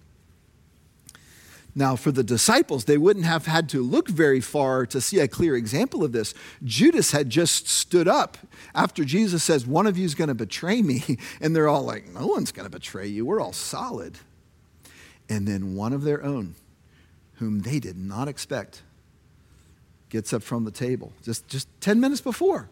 [1.73, 5.27] Now, for the disciples, they wouldn't have had to look very far to see a
[5.27, 6.33] clear example of this.
[6.63, 8.37] Judas had just stood up
[8.75, 11.03] after Jesus says, One of you is going to betray me.
[11.39, 13.25] And they're all like, No one's going to betray you.
[13.25, 14.17] We're all solid.
[15.29, 16.55] And then one of their own,
[17.35, 18.81] whom they did not expect,
[20.09, 22.69] gets up from the table just, just 10 minutes before.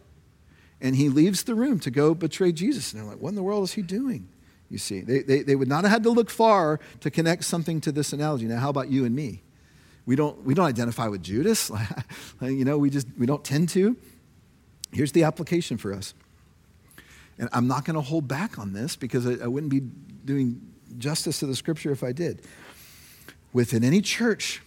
[0.81, 2.91] And he leaves the room to go betray Jesus.
[2.91, 4.27] And they're like, What in the world is he doing?
[4.69, 5.01] You see.
[5.01, 8.13] They, they, they would not have had to look far to connect something to this
[8.13, 8.45] analogy.
[8.45, 9.41] Now, how about you and me?
[10.05, 11.71] We don't, we don't identify with Judas.
[12.41, 13.95] you know, we just we don't tend to.
[14.91, 16.13] Here's the application for us.
[17.38, 20.62] And I'm not going to hold back on this because I, I wouldn't be doing
[20.97, 22.41] justice to the scripture if I did.
[23.53, 24.62] Within any church,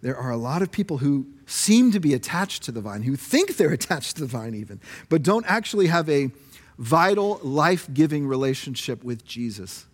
[0.00, 3.16] there are a lot of people who seem to be attached to the vine, who
[3.16, 6.30] think they're attached to the vine even, but don't actually have a
[6.78, 9.86] vital, life giving relationship with Jesus.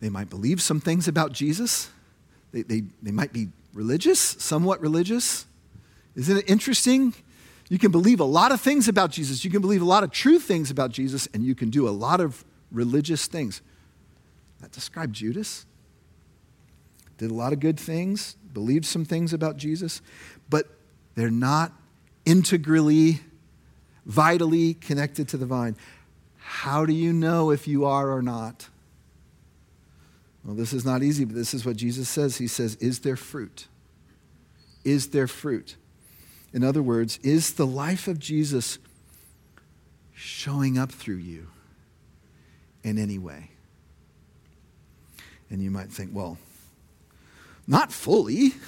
[0.00, 1.90] They might believe some things about Jesus,
[2.52, 5.46] they, they, they might be religious, somewhat religious.
[6.16, 7.14] Isn't it interesting?
[7.68, 10.10] You can believe a lot of things about Jesus, you can believe a lot of
[10.10, 13.62] true things about Jesus, and you can do a lot of religious things.
[14.60, 15.66] That described Judas.
[17.18, 20.00] Did a lot of good things, believed some things about Jesus,
[20.48, 20.66] but
[21.14, 21.72] they're not
[22.24, 23.20] integrally
[24.10, 25.76] vitally connected to the vine.
[26.36, 28.68] How do you know if you are or not?
[30.44, 32.38] Well, this is not easy, but this is what Jesus says.
[32.38, 33.68] He says, Is there fruit?
[34.84, 35.76] Is there fruit?
[36.52, 38.78] In other words, is the life of Jesus
[40.12, 41.46] showing up through you
[42.82, 43.50] in any way?
[45.50, 46.38] And you might think, well,
[47.66, 48.54] not fully.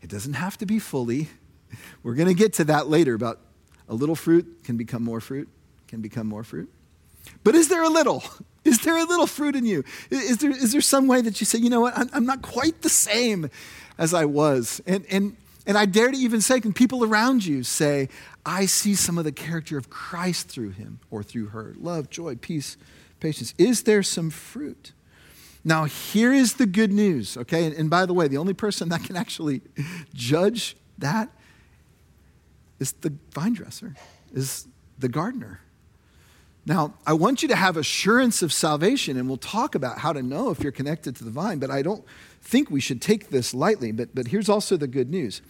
[0.00, 1.28] It doesn't have to be fully.
[2.02, 3.40] We're going to get to that later about
[3.88, 5.48] a little fruit can become more fruit,
[5.88, 6.70] can become more fruit.
[7.44, 8.22] But is there a little?
[8.64, 9.84] Is there a little fruit in you?
[10.10, 12.42] Is there, is there some way that you say, you know what, I'm, I'm not
[12.42, 13.48] quite the same
[13.96, 14.82] as I was?
[14.88, 15.36] And, and,
[15.68, 18.08] and I dare to even say, can people around you say,
[18.44, 21.74] I see some of the character of Christ through him or through her?
[21.78, 22.76] Love, joy, peace,
[23.20, 23.54] patience.
[23.56, 24.90] Is there some fruit?
[25.64, 27.66] Now, here is the good news, okay?
[27.66, 29.62] And, and by the way, the only person that can actually
[30.12, 31.30] judge that
[32.78, 33.94] is the vine dresser,
[34.32, 34.66] is
[34.98, 35.60] the gardener.
[36.66, 40.22] Now, I want you to have assurance of salvation, and we'll talk about how to
[40.22, 42.04] know if you're connected to the vine, but I don't
[42.42, 43.92] think we should take this lightly.
[43.92, 45.42] But, but here's also the good news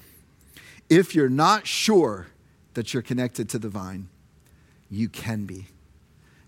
[0.91, 2.27] if you're not sure
[2.75, 4.09] that you're connected to the vine,
[4.91, 5.67] you can be.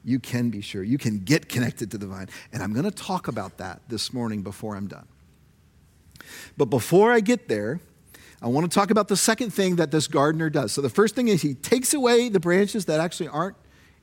[0.04, 0.82] You can be sure.
[0.82, 2.28] You can get connected to the vine.
[2.52, 5.06] And I'm going to talk about that this morning before I'm done.
[6.56, 7.80] But before I get there,
[8.40, 10.72] I want to talk about the second thing that this gardener does.
[10.72, 13.56] So the first thing is he takes away the branches that actually aren't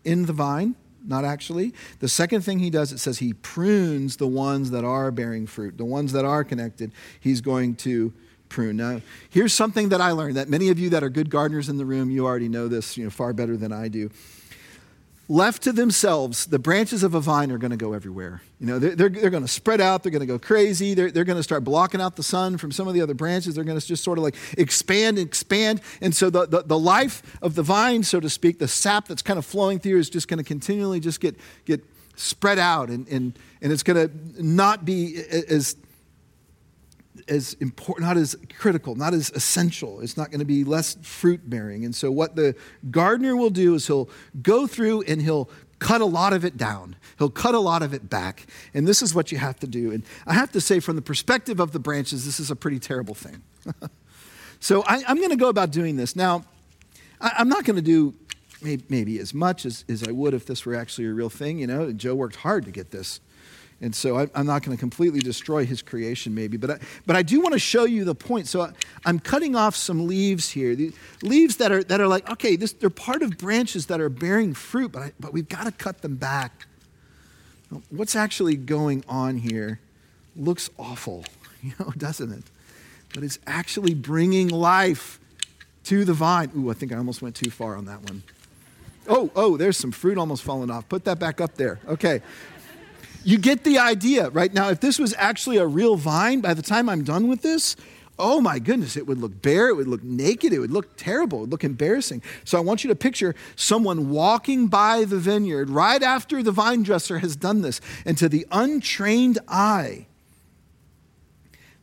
[0.03, 1.73] in the vine, not actually.
[1.99, 5.77] The second thing he does, it says he prunes the ones that are bearing fruit,
[5.77, 8.13] the ones that are connected, he's going to
[8.49, 8.77] prune.
[8.77, 11.77] Now, here's something that I learned that many of you that are good gardeners in
[11.77, 14.09] the room, you already know this you know, far better than I do
[15.27, 18.41] left to themselves, the branches of a vine are going to go everywhere.
[18.59, 20.03] You know, they're, they're, they're going to spread out.
[20.03, 20.93] They're going to go crazy.
[20.93, 23.55] They're, they're going to start blocking out the sun from some of the other branches.
[23.55, 25.81] They're going to just sort of like expand and expand.
[26.01, 29.21] And so the, the, the life of the vine, so to speak, the sap that's
[29.21, 31.35] kind of flowing through is just going to continually just get,
[31.65, 31.83] get
[32.15, 32.89] spread out.
[32.89, 35.17] And, and, and it's going to not be
[35.49, 35.75] as
[37.27, 40.01] as important, not as critical, not as essential.
[40.01, 41.85] It's not going to be less fruit bearing.
[41.85, 42.55] And so, what the
[42.91, 44.09] gardener will do is he'll
[44.41, 45.49] go through and he'll
[45.79, 46.95] cut a lot of it down.
[47.17, 48.47] He'll cut a lot of it back.
[48.73, 49.91] And this is what you have to do.
[49.91, 52.79] And I have to say, from the perspective of the branches, this is a pretty
[52.79, 53.41] terrible thing.
[54.59, 56.15] so, I, am going to go about doing this.
[56.15, 56.43] Now,
[57.19, 58.13] I, I'm not going to do
[58.61, 61.59] maybe, maybe as much as, as I would if this were actually a real thing.
[61.59, 63.19] You know, Joe worked hard to get this
[63.81, 67.15] and so I, am not going to completely destroy his creation, maybe, but I, but
[67.15, 68.47] I do want to show you the point.
[68.47, 68.71] So I,
[69.05, 72.71] am cutting off some leaves here, the leaves that are, that are like, okay, this,
[72.71, 76.01] they're part of branches that are bearing fruit, but, I, but we've got to cut
[76.01, 76.67] them back.
[77.89, 79.81] What's actually going on here
[80.37, 81.25] looks awful,
[81.61, 82.43] you know, doesn't it?
[83.13, 85.19] But it's actually bringing life
[85.85, 86.51] to the vine.
[86.57, 88.23] Ooh, I think I almost went too far on that one.
[89.07, 90.89] Oh, oh, there's some fruit almost falling off.
[90.89, 91.79] Put that back up there.
[91.87, 92.21] Okay.
[93.25, 94.53] You get the idea, right?
[94.53, 97.75] Now, if this was actually a real vine, by the time I'm done with this,
[98.19, 101.39] oh my goodness, it would look bare, it would look naked, it would look terrible,
[101.39, 102.21] it would look embarrassing.
[102.43, 106.83] So I want you to picture someone walking by the vineyard right after the vine
[106.83, 110.05] dresser has done this, and to the untrained eye,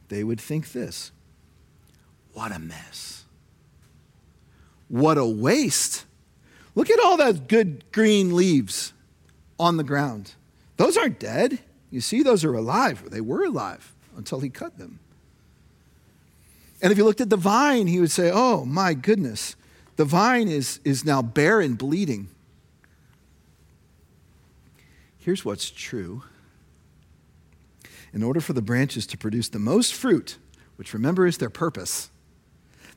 [0.09, 1.11] they would think this
[2.35, 3.25] what a mess.
[4.87, 6.05] What a waste.
[6.77, 8.93] Look at all that good green leaves
[9.59, 10.35] on the ground.
[10.83, 11.61] Those aren't dead.
[11.93, 13.09] You see, those are alive.
[13.09, 14.99] They were alive until he cut them.
[16.83, 19.55] And if you looked at the vine, he would say, Oh, my goodness,
[19.95, 22.31] the vine is, is now barren, bleeding.
[25.19, 26.25] Here's what's true
[28.13, 30.37] in order for the branches to produce the most fruit,
[30.75, 32.11] which remember is their purpose,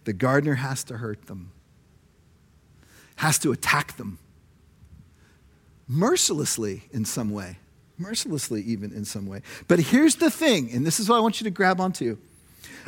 [0.05, 1.51] the gardener has to hurt them,
[3.17, 4.17] has to attack them
[5.87, 7.59] mercilessly in some way
[7.97, 9.41] mercilessly, even in some way.
[9.67, 12.17] But here's the thing, and this is what I want you to grab onto.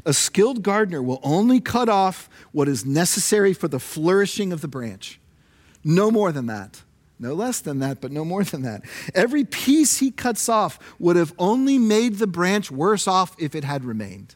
[0.06, 4.68] A skilled gardener will only cut off what is necessary for the flourishing of the
[4.68, 5.20] branch.
[5.84, 6.82] No more than that.
[7.20, 8.84] No less than that, but no more than that.
[9.16, 13.64] Every piece he cuts off would have only made the branch worse off if it
[13.64, 14.36] had remained.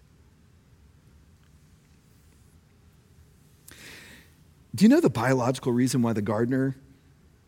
[4.74, 6.76] Do you know the biological reason why the gardener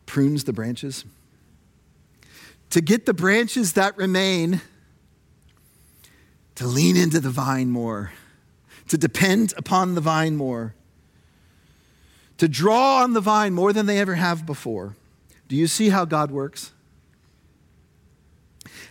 [0.06, 1.04] prunes the branches?
[2.70, 4.60] To get the branches that remain
[6.56, 8.12] to lean into the vine more,
[8.88, 10.74] to depend upon the vine more,
[12.38, 14.96] to draw on the vine more than they ever have before.
[15.48, 16.72] Do you see how God works?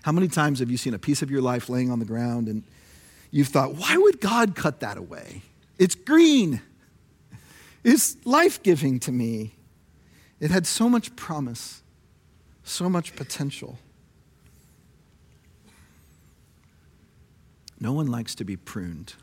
[0.03, 2.47] How many times have you seen a piece of your life laying on the ground
[2.47, 2.63] and
[3.31, 5.41] you've thought, why would God cut that away?
[5.77, 6.61] It's green,
[7.83, 9.55] it's life giving to me.
[10.39, 11.82] It had so much promise,
[12.63, 13.77] so much potential.
[17.79, 19.15] No one likes to be pruned.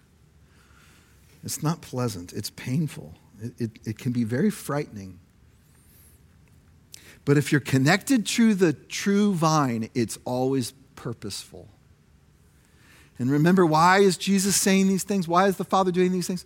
[1.42, 5.18] It's not pleasant, it's painful, it, it, it, can be very frightening.
[7.24, 11.68] But if you're connected to the true vine, it's always purposeful.
[13.18, 15.28] And remember, why is Jesus saying these things?
[15.28, 16.44] Why is the Father doing these things?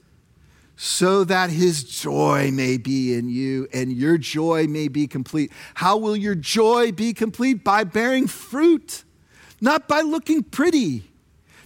[0.77, 5.53] So that his joy may be in you and your joy may be complete.
[5.75, 7.62] How will your joy be complete?
[7.62, 9.05] By bearing fruit,
[9.61, 11.05] not by looking pretty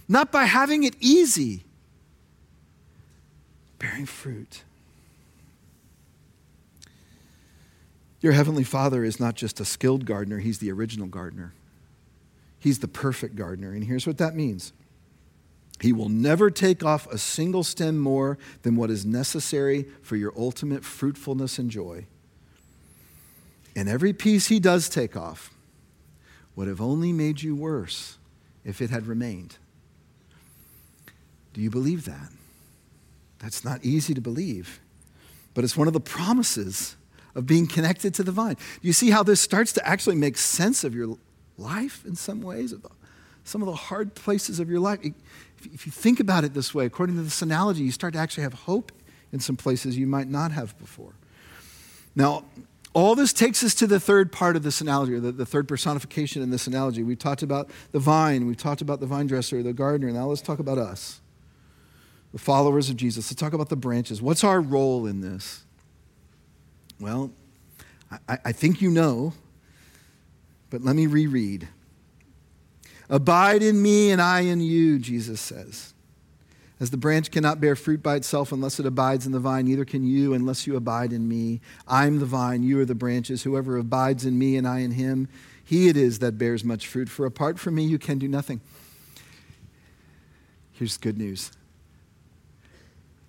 [0.09, 1.63] not by having it easy,
[3.77, 4.63] bearing fruit.
[8.19, 11.53] Your Heavenly Father is not just a skilled gardener, He's the original gardener.
[12.57, 13.71] He's the perfect gardener.
[13.71, 14.73] And here's what that means
[15.81, 20.33] He will never take off a single stem more than what is necessary for your
[20.37, 22.05] ultimate fruitfulness and joy.
[23.75, 25.53] And every piece He does take off
[26.55, 28.17] would have only made you worse
[28.65, 29.57] if it had remained.
[31.53, 32.29] Do you believe that?
[33.39, 34.81] That's not easy to believe,
[35.53, 36.97] but it's one of the promises
[37.35, 38.57] of being connected to the vine.
[38.81, 41.17] You see how this starts to actually make sense of your
[41.57, 42.73] life in some ways?
[43.45, 44.99] Some of the hard places of your life.
[45.65, 48.43] If you think about it this way, according to this analogy, you start to actually
[48.43, 48.91] have hope
[49.31, 51.13] in some places you might not have before.
[52.15, 52.45] Now,
[52.93, 55.67] all this takes us to the third part of this analogy, or the, the third
[55.67, 57.03] personification in this analogy.
[57.03, 60.11] We've talked about the vine, we've talked about the vine dresser, the gardener.
[60.11, 61.21] Now let's talk about us
[62.31, 63.31] the followers of Jesus.
[63.31, 64.21] Let's talk about the branches.
[64.21, 65.63] What's our role in this?
[66.99, 67.31] Well,
[68.27, 69.33] I, I think you know,
[70.69, 71.67] but let me reread.
[73.09, 75.93] Abide in me and I in you, Jesus says.
[76.79, 79.83] As the branch cannot bear fruit by itself unless it abides in the vine, neither
[79.83, 81.59] can you unless you abide in me.
[81.87, 83.43] I'm the vine, you are the branches.
[83.43, 85.27] Whoever abides in me and I in him,
[85.65, 87.09] he it is that bears much fruit.
[87.09, 88.61] For apart from me, you can do nothing.
[90.71, 91.51] Here's good news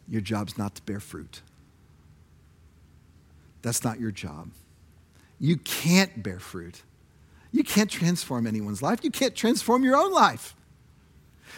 [0.09, 1.43] your job's not to bear fruit.
[3.63, 4.51] That's not your job.
[5.39, 6.83] You can't bear fruit.
[7.53, 9.01] You can't transform anyone's life.
[9.03, 10.55] You can't transform your own life.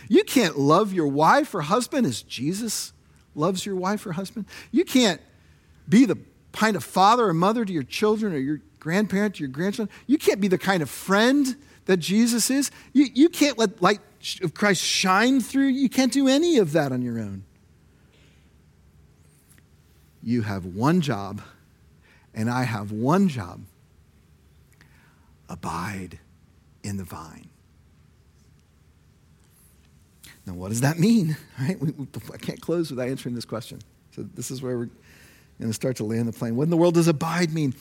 [0.09, 2.93] You can't love your wife or husband as Jesus
[3.35, 4.47] loves your wife or husband.
[4.71, 5.21] You can't
[5.89, 6.19] be the
[6.53, 9.95] kind of father or mother to your children or your grandparent to your grandchildren.
[10.07, 12.71] You can't be the kind of friend that Jesus is.
[12.93, 14.01] You, you can't let light
[14.43, 15.69] of Christ shine through.
[15.69, 17.45] You can't do any of that on your own
[20.23, 21.43] you have one job,
[22.35, 23.61] and I have one job
[25.53, 26.19] abide
[26.83, 27.49] in the vine.
[30.47, 31.37] Now, what does that mean?
[31.61, 31.79] Right?
[31.79, 33.81] We, we, I can't close without answering this question.
[34.17, 34.91] So, this is where we're
[35.61, 36.57] going to start to land the plane.
[36.57, 37.75] What in the world does abide mean?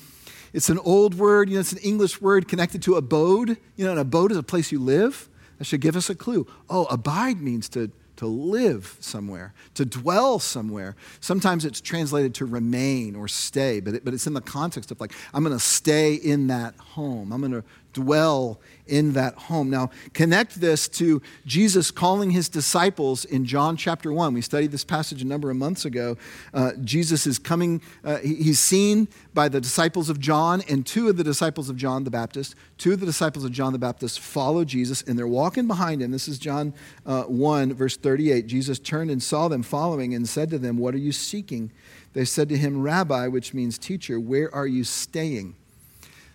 [0.54, 3.58] It's an old word, you know, it's an English word connected to abode.
[3.76, 5.30] You know, an abode is a place you live.
[5.58, 6.46] That should give us a clue.
[6.70, 7.92] Oh, abide means to
[8.22, 10.96] to live somewhere, to dwell somewhere.
[11.22, 15.02] Sometimes it's translated to remain or stay, but, it, but it's in the context of
[15.02, 17.34] like, I'm going to stay in that home.
[17.34, 17.64] I'm going to
[17.94, 18.60] dwell
[18.92, 19.70] in that home.
[19.70, 24.34] Now, connect this to Jesus calling his disciples in John chapter 1.
[24.34, 26.18] We studied this passage a number of months ago.
[26.54, 31.16] Uh, Jesus is coming, uh, he's seen by the disciples of John, and two of
[31.16, 34.66] the disciples of John the Baptist, two of the disciples of John the Baptist follow
[34.66, 36.12] Jesus, and they're walking behind him.
[36.12, 36.74] This is John
[37.06, 38.46] uh, 1, verse 38.
[38.46, 41.72] Jesus turned and saw them following and said to them, What are you seeking?
[42.14, 45.56] They said to him, Rabbi, which means teacher, where are you staying?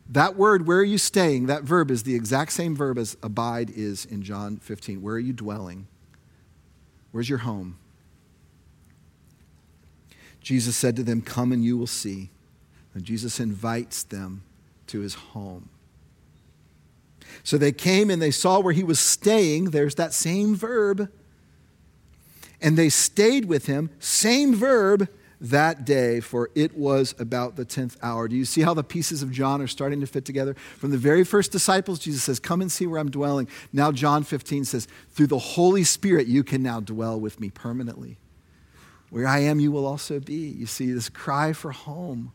[0.09, 3.71] That word, where are you staying, that verb is the exact same verb as abide
[3.71, 5.03] is in John 15.
[5.03, 5.89] Where are you dwelling?
[7.11, 7.79] Where's your home?
[10.41, 12.31] Jesus said to them, Come and you will see.
[12.95, 14.43] And Jesus invites them
[14.87, 15.69] to his home.
[17.43, 19.71] So they came and they saw where he was staying.
[19.71, 21.11] There's that same verb.
[22.61, 25.09] And they stayed with him, same verb,
[25.41, 28.29] that day, for it was about the 10th hour.
[28.29, 30.55] Do you see how the pieces of John are starting to fit together?
[30.79, 33.49] From the very first disciples, Jesus says, Come and see where I'm dwelling.
[33.73, 38.19] Now, John 15 says, Through the Holy Spirit, you can now dwell with me permanently.
[39.11, 40.49] Where I am, you will also be.
[40.49, 42.33] You see this cry for home.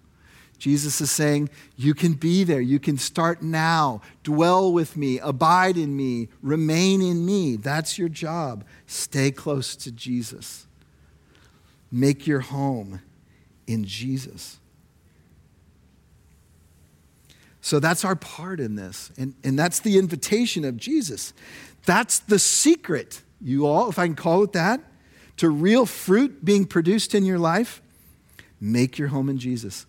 [0.57, 2.61] Jesus is saying, You can be there.
[2.61, 4.01] You can start now.
[4.23, 5.17] Dwell with me.
[5.19, 6.29] Abide in me.
[6.43, 7.55] Remain in me.
[7.55, 8.63] That's your job.
[8.85, 10.67] Stay close to Jesus.
[11.91, 13.01] Make your home
[13.67, 14.59] in Jesus.
[17.61, 19.11] So that's our part in this.
[19.17, 21.33] And, and that's the invitation of Jesus.
[21.85, 24.81] That's the secret, you all, if I can call it that,
[25.37, 27.81] to real fruit being produced in your life.
[28.59, 29.85] Make your home in Jesus.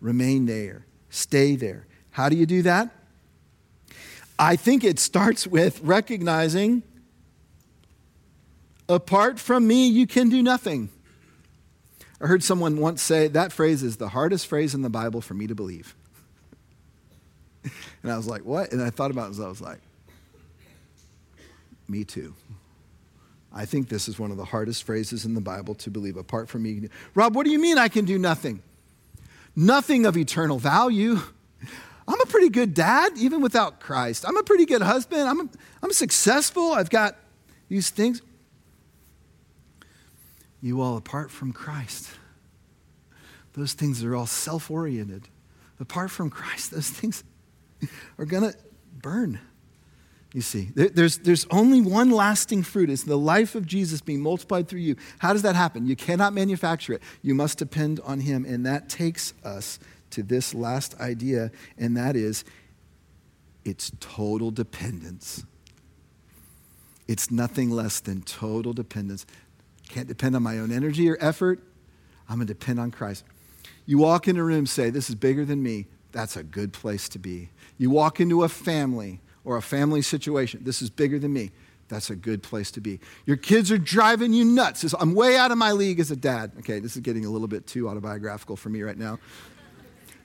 [0.00, 0.86] Remain there.
[1.10, 1.86] Stay there.
[2.10, 2.90] How do you do that?
[4.38, 6.82] I think it starts with recognizing
[8.88, 10.88] apart from me, you can do nothing.
[12.20, 15.34] I heard someone once say that phrase is the hardest phrase in the Bible for
[15.34, 15.94] me to believe.
[18.02, 18.72] and I was like, what?
[18.72, 19.78] And I thought about it and I was like,
[21.88, 22.34] me too.
[23.52, 26.16] I think this is one of the hardest phrases in the Bible to believe.
[26.16, 28.62] Apart from me, Rob, what do you mean I can do nothing?
[29.56, 31.18] Nothing of eternal value.
[32.06, 34.24] I'm a pretty good dad, even without Christ.
[34.26, 35.22] I'm a pretty good husband.
[35.22, 35.50] I'm,
[35.82, 36.72] I'm successful.
[36.72, 37.16] I've got
[37.68, 38.22] these things.
[40.60, 42.10] You all, apart from Christ,
[43.52, 45.28] those things are all self oriented.
[45.80, 47.24] Apart from Christ, those things
[48.18, 48.58] are going to
[49.00, 49.40] burn.
[50.34, 52.90] You see, there's, there's only one lasting fruit.
[52.90, 54.96] It's the life of Jesus being multiplied through you.
[55.20, 55.86] How does that happen?
[55.86, 57.02] You cannot manufacture it.
[57.22, 58.44] You must depend on Him.
[58.44, 59.78] And that takes us
[60.10, 62.44] to this last idea, and that is
[63.64, 65.44] it's total dependence.
[67.06, 69.24] It's nothing less than total dependence.
[69.88, 71.60] Can't depend on my own energy or effort.
[72.28, 73.24] I'm going to depend on Christ.
[73.86, 75.86] You walk in a room, say, This is bigger than me.
[76.12, 77.50] That's a good place to be.
[77.78, 80.60] You walk into a family, or a family situation.
[80.62, 81.50] This is bigger than me.
[81.88, 83.00] That's a good place to be.
[83.24, 84.94] Your kids are driving you nuts.
[84.98, 86.52] I'm way out of my league as a dad.
[86.58, 89.18] Okay, this is getting a little bit too autobiographical for me right now.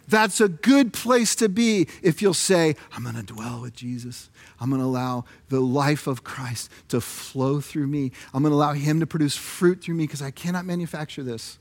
[0.07, 4.29] That's a good place to be if you'll say, I'm going to dwell with Jesus.
[4.59, 8.11] I'm going to allow the life of Christ to flow through me.
[8.33, 11.57] I'm going to allow Him to produce fruit through me because I cannot manufacture this.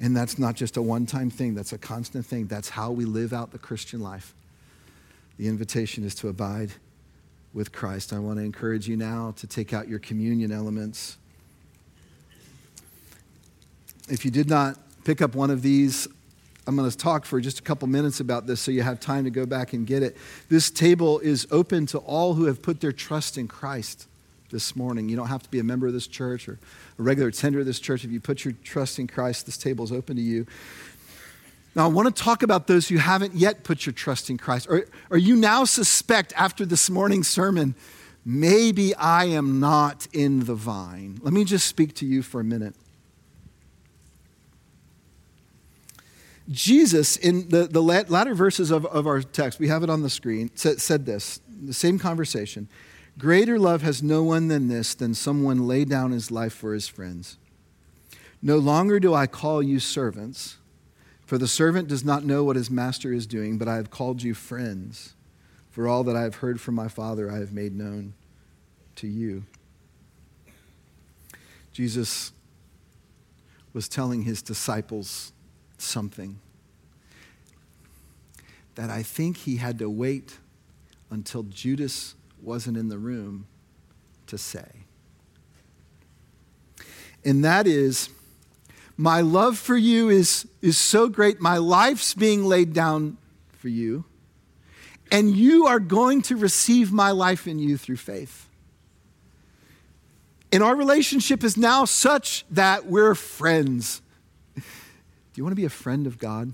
[0.00, 2.46] And that's not just a one time thing, that's a constant thing.
[2.46, 4.34] That's how we live out the Christian life.
[5.38, 6.72] The invitation is to abide
[7.52, 8.12] with Christ.
[8.12, 11.16] I want to encourage you now to take out your communion elements.
[14.08, 16.06] If you did not pick up one of these,
[16.68, 19.24] I'm going to talk for just a couple minutes about this so you have time
[19.24, 20.18] to go back and get it.
[20.50, 24.06] This table is open to all who have put their trust in Christ
[24.50, 25.08] this morning.
[25.08, 26.58] You don't have to be a member of this church or
[26.98, 28.04] a regular attender of this church.
[28.04, 30.46] If you put your trust in Christ, this table is open to you.
[31.74, 34.66] Now, I want to talk about those who haven't yet put your trust in Christ,
[34.68, 37.76] or, or you now suspect after this morning's sermon,
[38.26, 41.18] maybe I am not in the vine.
[41.22, 42.74] Let me just speak to you for a minute.
[46.50, 50.10] Jesus, in the, the latter verses of, of our text, we have it on the
[50.10, 52.68] screen, said, said this, the same conversation.
[53.18, 56.88] Greater love has no one than this, than someone lay down his life for his
[56.88, 57.36] friends.
[58.40, 60.58] No longer do I call you servants
[61.28, 64.22] for the servant does not know what his master is doing, but I have called
[64.22, 65.12] you friends.
[65.68, 68.14] For all that I have heard from my Father, I have made known
[68.96, 69.44] to you.
[71.70, 72.32] Jesus
[73.74, 75.34] was telling his disciples
[75.78, 76.40] something
[78.74, 80.38] that I think he had to wait
[81.10, 83.46] until Judas wasn't in the room
[84.26, 84.68] to say.
[87.24, 88.10] And that is
[88.96, 91.40] my love for you is, is so great.
[91.40, 93.16] My life's being laid down
[93.52, 94.04] for you.
[95.10, 98.48] And you are going to receive my life in you through faith.
[100.52, 104.02] And our relationship is now such that we're friends.
[105.38, 106.52] You want to be a friend of God?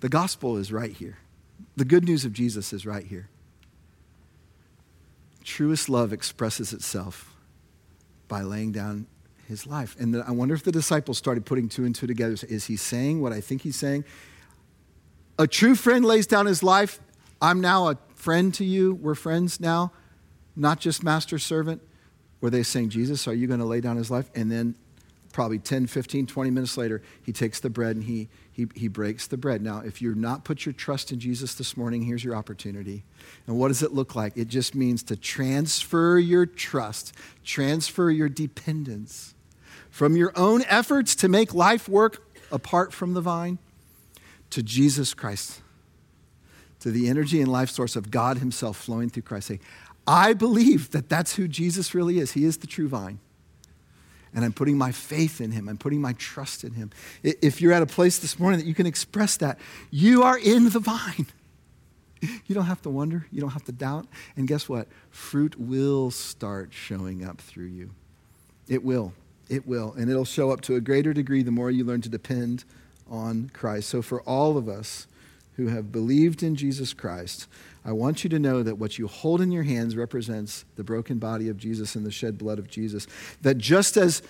[0.00, 1.18] The gospel is right here.
[1.76, 3.28] The good news of Jesus is right here.
[5.44, 7.32] Truest love expresses itself
[8.26, 9.06] by laying down
[9.46, 9.94] his life.
[10.00, 12.34] And I wonder if the disciples started putting two and two together.
[12.48, 14.04] Is he saying what I think he's saying?
[15.38, 16.98] A true friend lays down his life.
[17.40, 18.94] I'm now a friend to you.
[18.94, 19.92] We're friends now,
[20.56, 21.82] not just master servant.
[22.40, 24.28] Were they saying, Jesus, are you going to lay down his life?
[24.34, 24.74] And then
[25.40, 29.26] probably 10, 15, 20 minutes later, he takes the bread and he, he, he breaks
[29.26, 29.62] the bread.
[29.62, 33.04] Now, if you're not put your trust in Jesus this morning, here's your opportunity.
[33.46, 34.36] And what does it look like?
[34.36, 39.34] It just means to transfer your trust, transfer your dependence
[39.88, 42.22] from your own efforts to make life work
[42.52, 43.56] apart from the vine
[44.50, 45.62] to Jesus Christ,
[46.80, 49.46] to the energy and life source of God Himself flowing through Christ.
[49.48, 49.60] Say,
[50.06, 52.32] I believe that that's who Jesus really is.
[52.32, 53.20] He is the true vine.
[54.34, 56.90] And I'm putting my faith in Him, I'm putting my trust in Him.
[57.22, 59.58] If you're at a place this morning that you can express that,
[59.90, 61.26] you are in the vine.
[62.46, 64.06] You don't have to wonder, you don't have to doubt.
[64.36, 64.88] And guess what?
[65.08, 67.92] Fruit will start showing up through you.
[68.68, 69.14] It will.
[69.48, 69.94] It will.
[69.94, 72.64] And it'll show up to a greater degree the more you learn to depend
[73.10, 73.88] on Christ.
[73.88, 75.06] So, for all of us
[75.56, 77.46] who have believed in Jesus Christ,
[77.84, 81.18] I want you to know that what you hold in your hands represents the broken
[81.18, 83.06] body of Jesus and the shed blood of Jesus.
[83.40, 84.22] That just as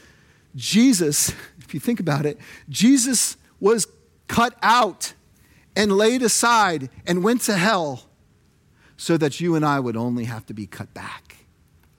[0.54, 2.38] Jesus, if you think about it,
[2.68, 3.86] Jesus was
[4.28, 5.14] cut out
[5.74, 8.06] and laid aside and went to hell
[8.96, 11.36] so that you and I would only have to be cut back,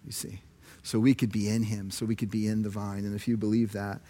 [0.06, 0.42] you see,
[0.84, 3.06] so we could be in him, so we could be in the vine.
[3.06, 4.02] And if you believe that,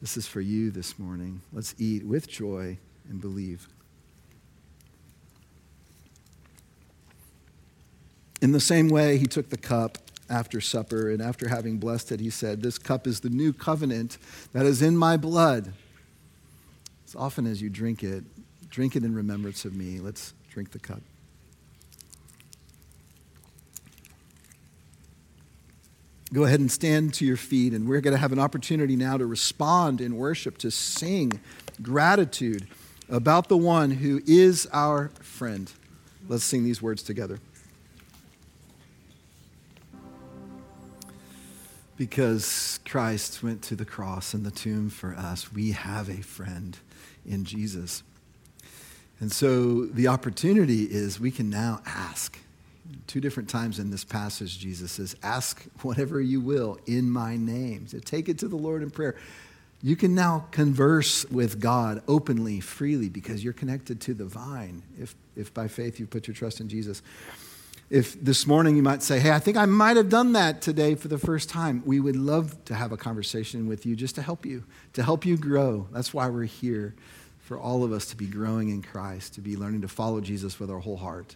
[0.00, 1.42] this is for you this morning.
[1.52, 3.68] Let's eat with joy and believe.
[8.40, 9.98] In the same way, he took the cup
[10.30, 14.16] after supper, and after having blessed it, he said, This cup is the new covenant
[14.52, 15.72] that is in my blood.
[17.06, 18.24] As often as you drink it,
[18.70, 19.98] drink it in remembrance of me.
[19.98, 21.00] Let's drink the cup.
[26.32, 29.16] Go ahead and stand to your feet, and we're going to have an opportunity now
[29.16, 31.40] to respond in worship, to sing
[31.82, 32.68] gratitude
[33.08, 35.72] about the one who is our friend.
[36.28, 37.40] Let's sing these words together.
[42.00, 46.78] Because Christ went to the cross and the tomb for us, we have a friend
[47.26, 48.02] in Jesus.
[49.20, 52.38] And so the opportunity is we can now ask.
[53.06, 57.86] Two different times in this passage, Jesus says, Ask whatever you will in my name.
[57.86, 59.16] So take it to the Lord in prayer.
[59.82, 65.14] You can now converse with God openly, freely, because you're connected to the vine, if,
[65.36, 67.02] if by faith you put your trust in Jesus.
[67.90, 70.94] If this morning you might say, Hey, I think I might have done that today
[70.94, 74.22] for the first time, we would love to have a conversation with you just to
[74.22, 74.62] help you,
[74.92, 75.88] to help you grow.
[75.90, 76.94] That's why we're here,
[77.40, 80.60] for all of us to be growing in Christ, to be learning to follow Jesus
[80.60, 81.34] with our whole heart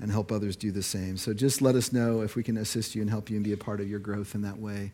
[0.00, 1.18] and help others do the same.
[1.18, 3.52] So just let us know if we can assist you and help you and be
[3.52, 4.92] a part of your growth in that way.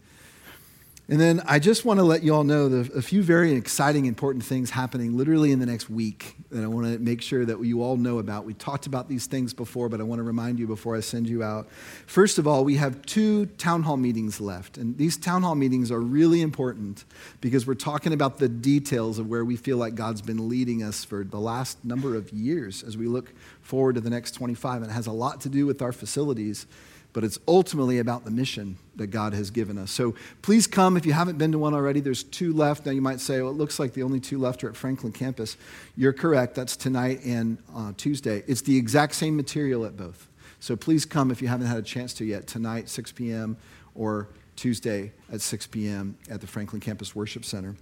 [1.12, 4.42] And then I just want to let you all know a few very exciting, important
[4.46, 7.82] things happening literally in the next week that I want to make sure that you
[7.82, 8.46] all know about.
[8.46, 11.28] We talked about these things before, but I want to remind you before I send
[11.28, 11.68] you out.
[12.06, 14.78] First of all, we have two town hall meetings left.
[14.78, 17.04] And these town hall meetings are really important
[17.42, 21.04] because we're talking about the details of where we feel like God's been leading us
[21.04, 24.80] for the last number of years as we look forward to the next 25.
[24.80, 26.66] And it has a lot to do with our facilities
[27.12, 29.90] but it's ultimately about the mission that God has given us.
[29.90, 32.00] So please come if you haven't been to one already.
[32.00, 32.86] There's two left.
[32.86, 35.12] Now you might say, well, it looks like the only two left are at Franklin
[35.12, 35.56] campus.
[35.96, 36.54] You're correct.
[36.54, 38.42] That's tonight and uh, Tuesday.
[38.46, 40.28] It's the exact same material at both.
[40.60, 42.46] So please come if you haven't had a chance to yet.
[42.46, 43.56] Tonight, 6 p.m.,
[43.94, 46.16] or Tuesday at 6 p.m.
[46.30, 47.74] at the Franklin Campus Worship Center.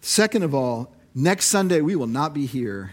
[0.00, 2.90] Second of all, next Sunday we will not be here.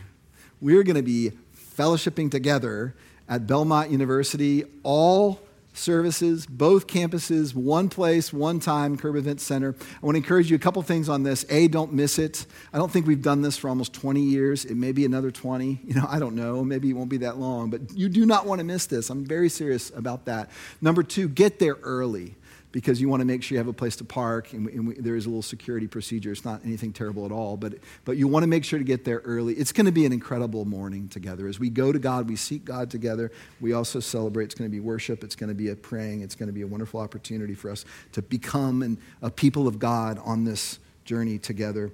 [0.61, 1.31] We're going to be
[1.75, 2.95] fellowshipping together
[3.27, 5.39] at Belmont University all
[5.73, 9.75] services, both campuses, one place, one time, Curb Event Center.
[9.79, 11.45] I want to encourage you a couple things on this.
[11.49, 12.45] A, don't miss it.
[12.71, 14.65] I don't think we've done this for almost 20 years.
[14.65, 15.79] It may be another 20.
[15.93, 16.63] You know, I don't know.
[16.63, 19.11] Maybe it won't be that long, but you do not want to miss this.
[19.11, 20.49] I'm very serious about that.
[20.81, 22.35] Number two, get there early
[22.73, 24.87] because you want to make sure you have a place to park and, we, and
[24.87, 26.31] we, there is a little security procedure.
[26.31, 29.05] It's not anything terrible at all, but, but you want to make sure to get
[29.05, 29.53] there early.
[29.53, 31.47] It's going to be an incredible morning together.
[31.47, 33.31] As we go to God, we seek God together.
[33.61, 34.45] We also celebrate.
[34.45, 35.23] It's going to be worship.
[35.23, 36.21] It's going to be a praying.
[36.21, 39.77] It's going to be a wonderful opportunity for us to become an, a people of
[39.77, 41.91] God on this journey together.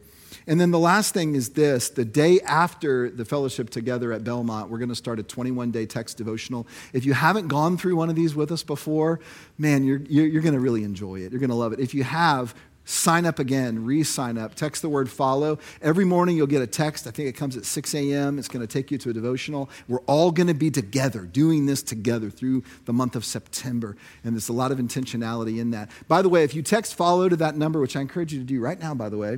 [0.47, 4.69] And then the last thing is this the day after the fellowship together at Belmont,
[4.69, 6.67] we're going to start a 21 day text devotional.
[6.93, 9.19] If you haven't gone through one of these with us before,
[9.57, 11.31] man, you're, you're, you're going to really enjoy it.
[11.31, 11.79] You're going to love it.
[11.79, 12.55] If you have,
[12.89, 14.55] sign up again, re sign up.
[14.55, 15.59] Text the word follow.
[15.81, 17.05] Every morning you'll get a text.
[17.05, 18.39] I think it comes at 6 a.m.
[18.39, 19.69] It's going to take you to a devotional.
[19.87, 23.95] We're all going to be together, doing this together through the month of September.
[24.23, 25.91] And there's a lot of intentionality in that.
[26.07, 28.45] By the way, if you text follow to that number, which I encourage you to
[28.45, 29.37] do right now, by the way,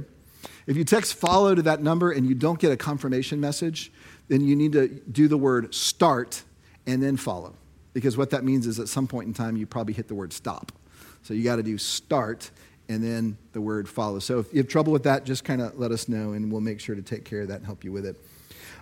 [0.67, 3.91] if you text follow to that number and you don't get a confirmation message,
[4.27, 6.43] then you need to do the word start
[6.87, 7.53] and then follow.
[7.93, 10.31] Because what that means is at some point in time, you probably hit the word
[10.33, 10.71] stop.
[11.23, 12.49] So you got to do start
[12.87, 14.19] and then the word follow.
[14.19, 16.61] So if you have trouble with that, just kind of let us know and we'll
[16.61, 18.17] make sure to take care of that and help you with it.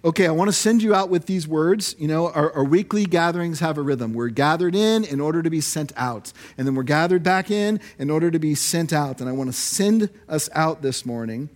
[0.04, 1.94] Okay, I want to send you out with these words.
[2.00, 4.14] You know, our, our, weekly gatherings have a rhythm.
[4.14, 7.82] We're gathered in in order to be sent out, and then we're gathered back in
[7.98, 9.20] in order to be sent out.
[9.20, 11.50] And I want to send us out this morning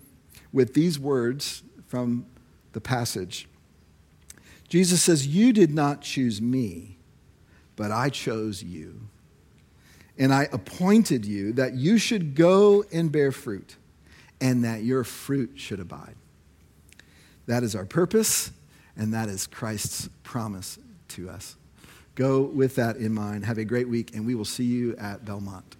[0.53, 2.25] with these words from
[2.71, 3.49] the passage.
[4.69, 6.97] Jesus says, You did not choose me,
[7.75, 9.01] but I chose you.
[10.17, 13.75] And I appointed you that you should go and bear fruit,
[14.39, 16.15] and that your fruit should abide.
[17.47, 18.51] That is our purpose,
[18.95, 20.77] and that is Christ's promise
[21.09, 21.55] to us.
[22.15, 23.45] Go with that in mind.
[23.45, 25.75] Have a great week, and we will see you at Belmont.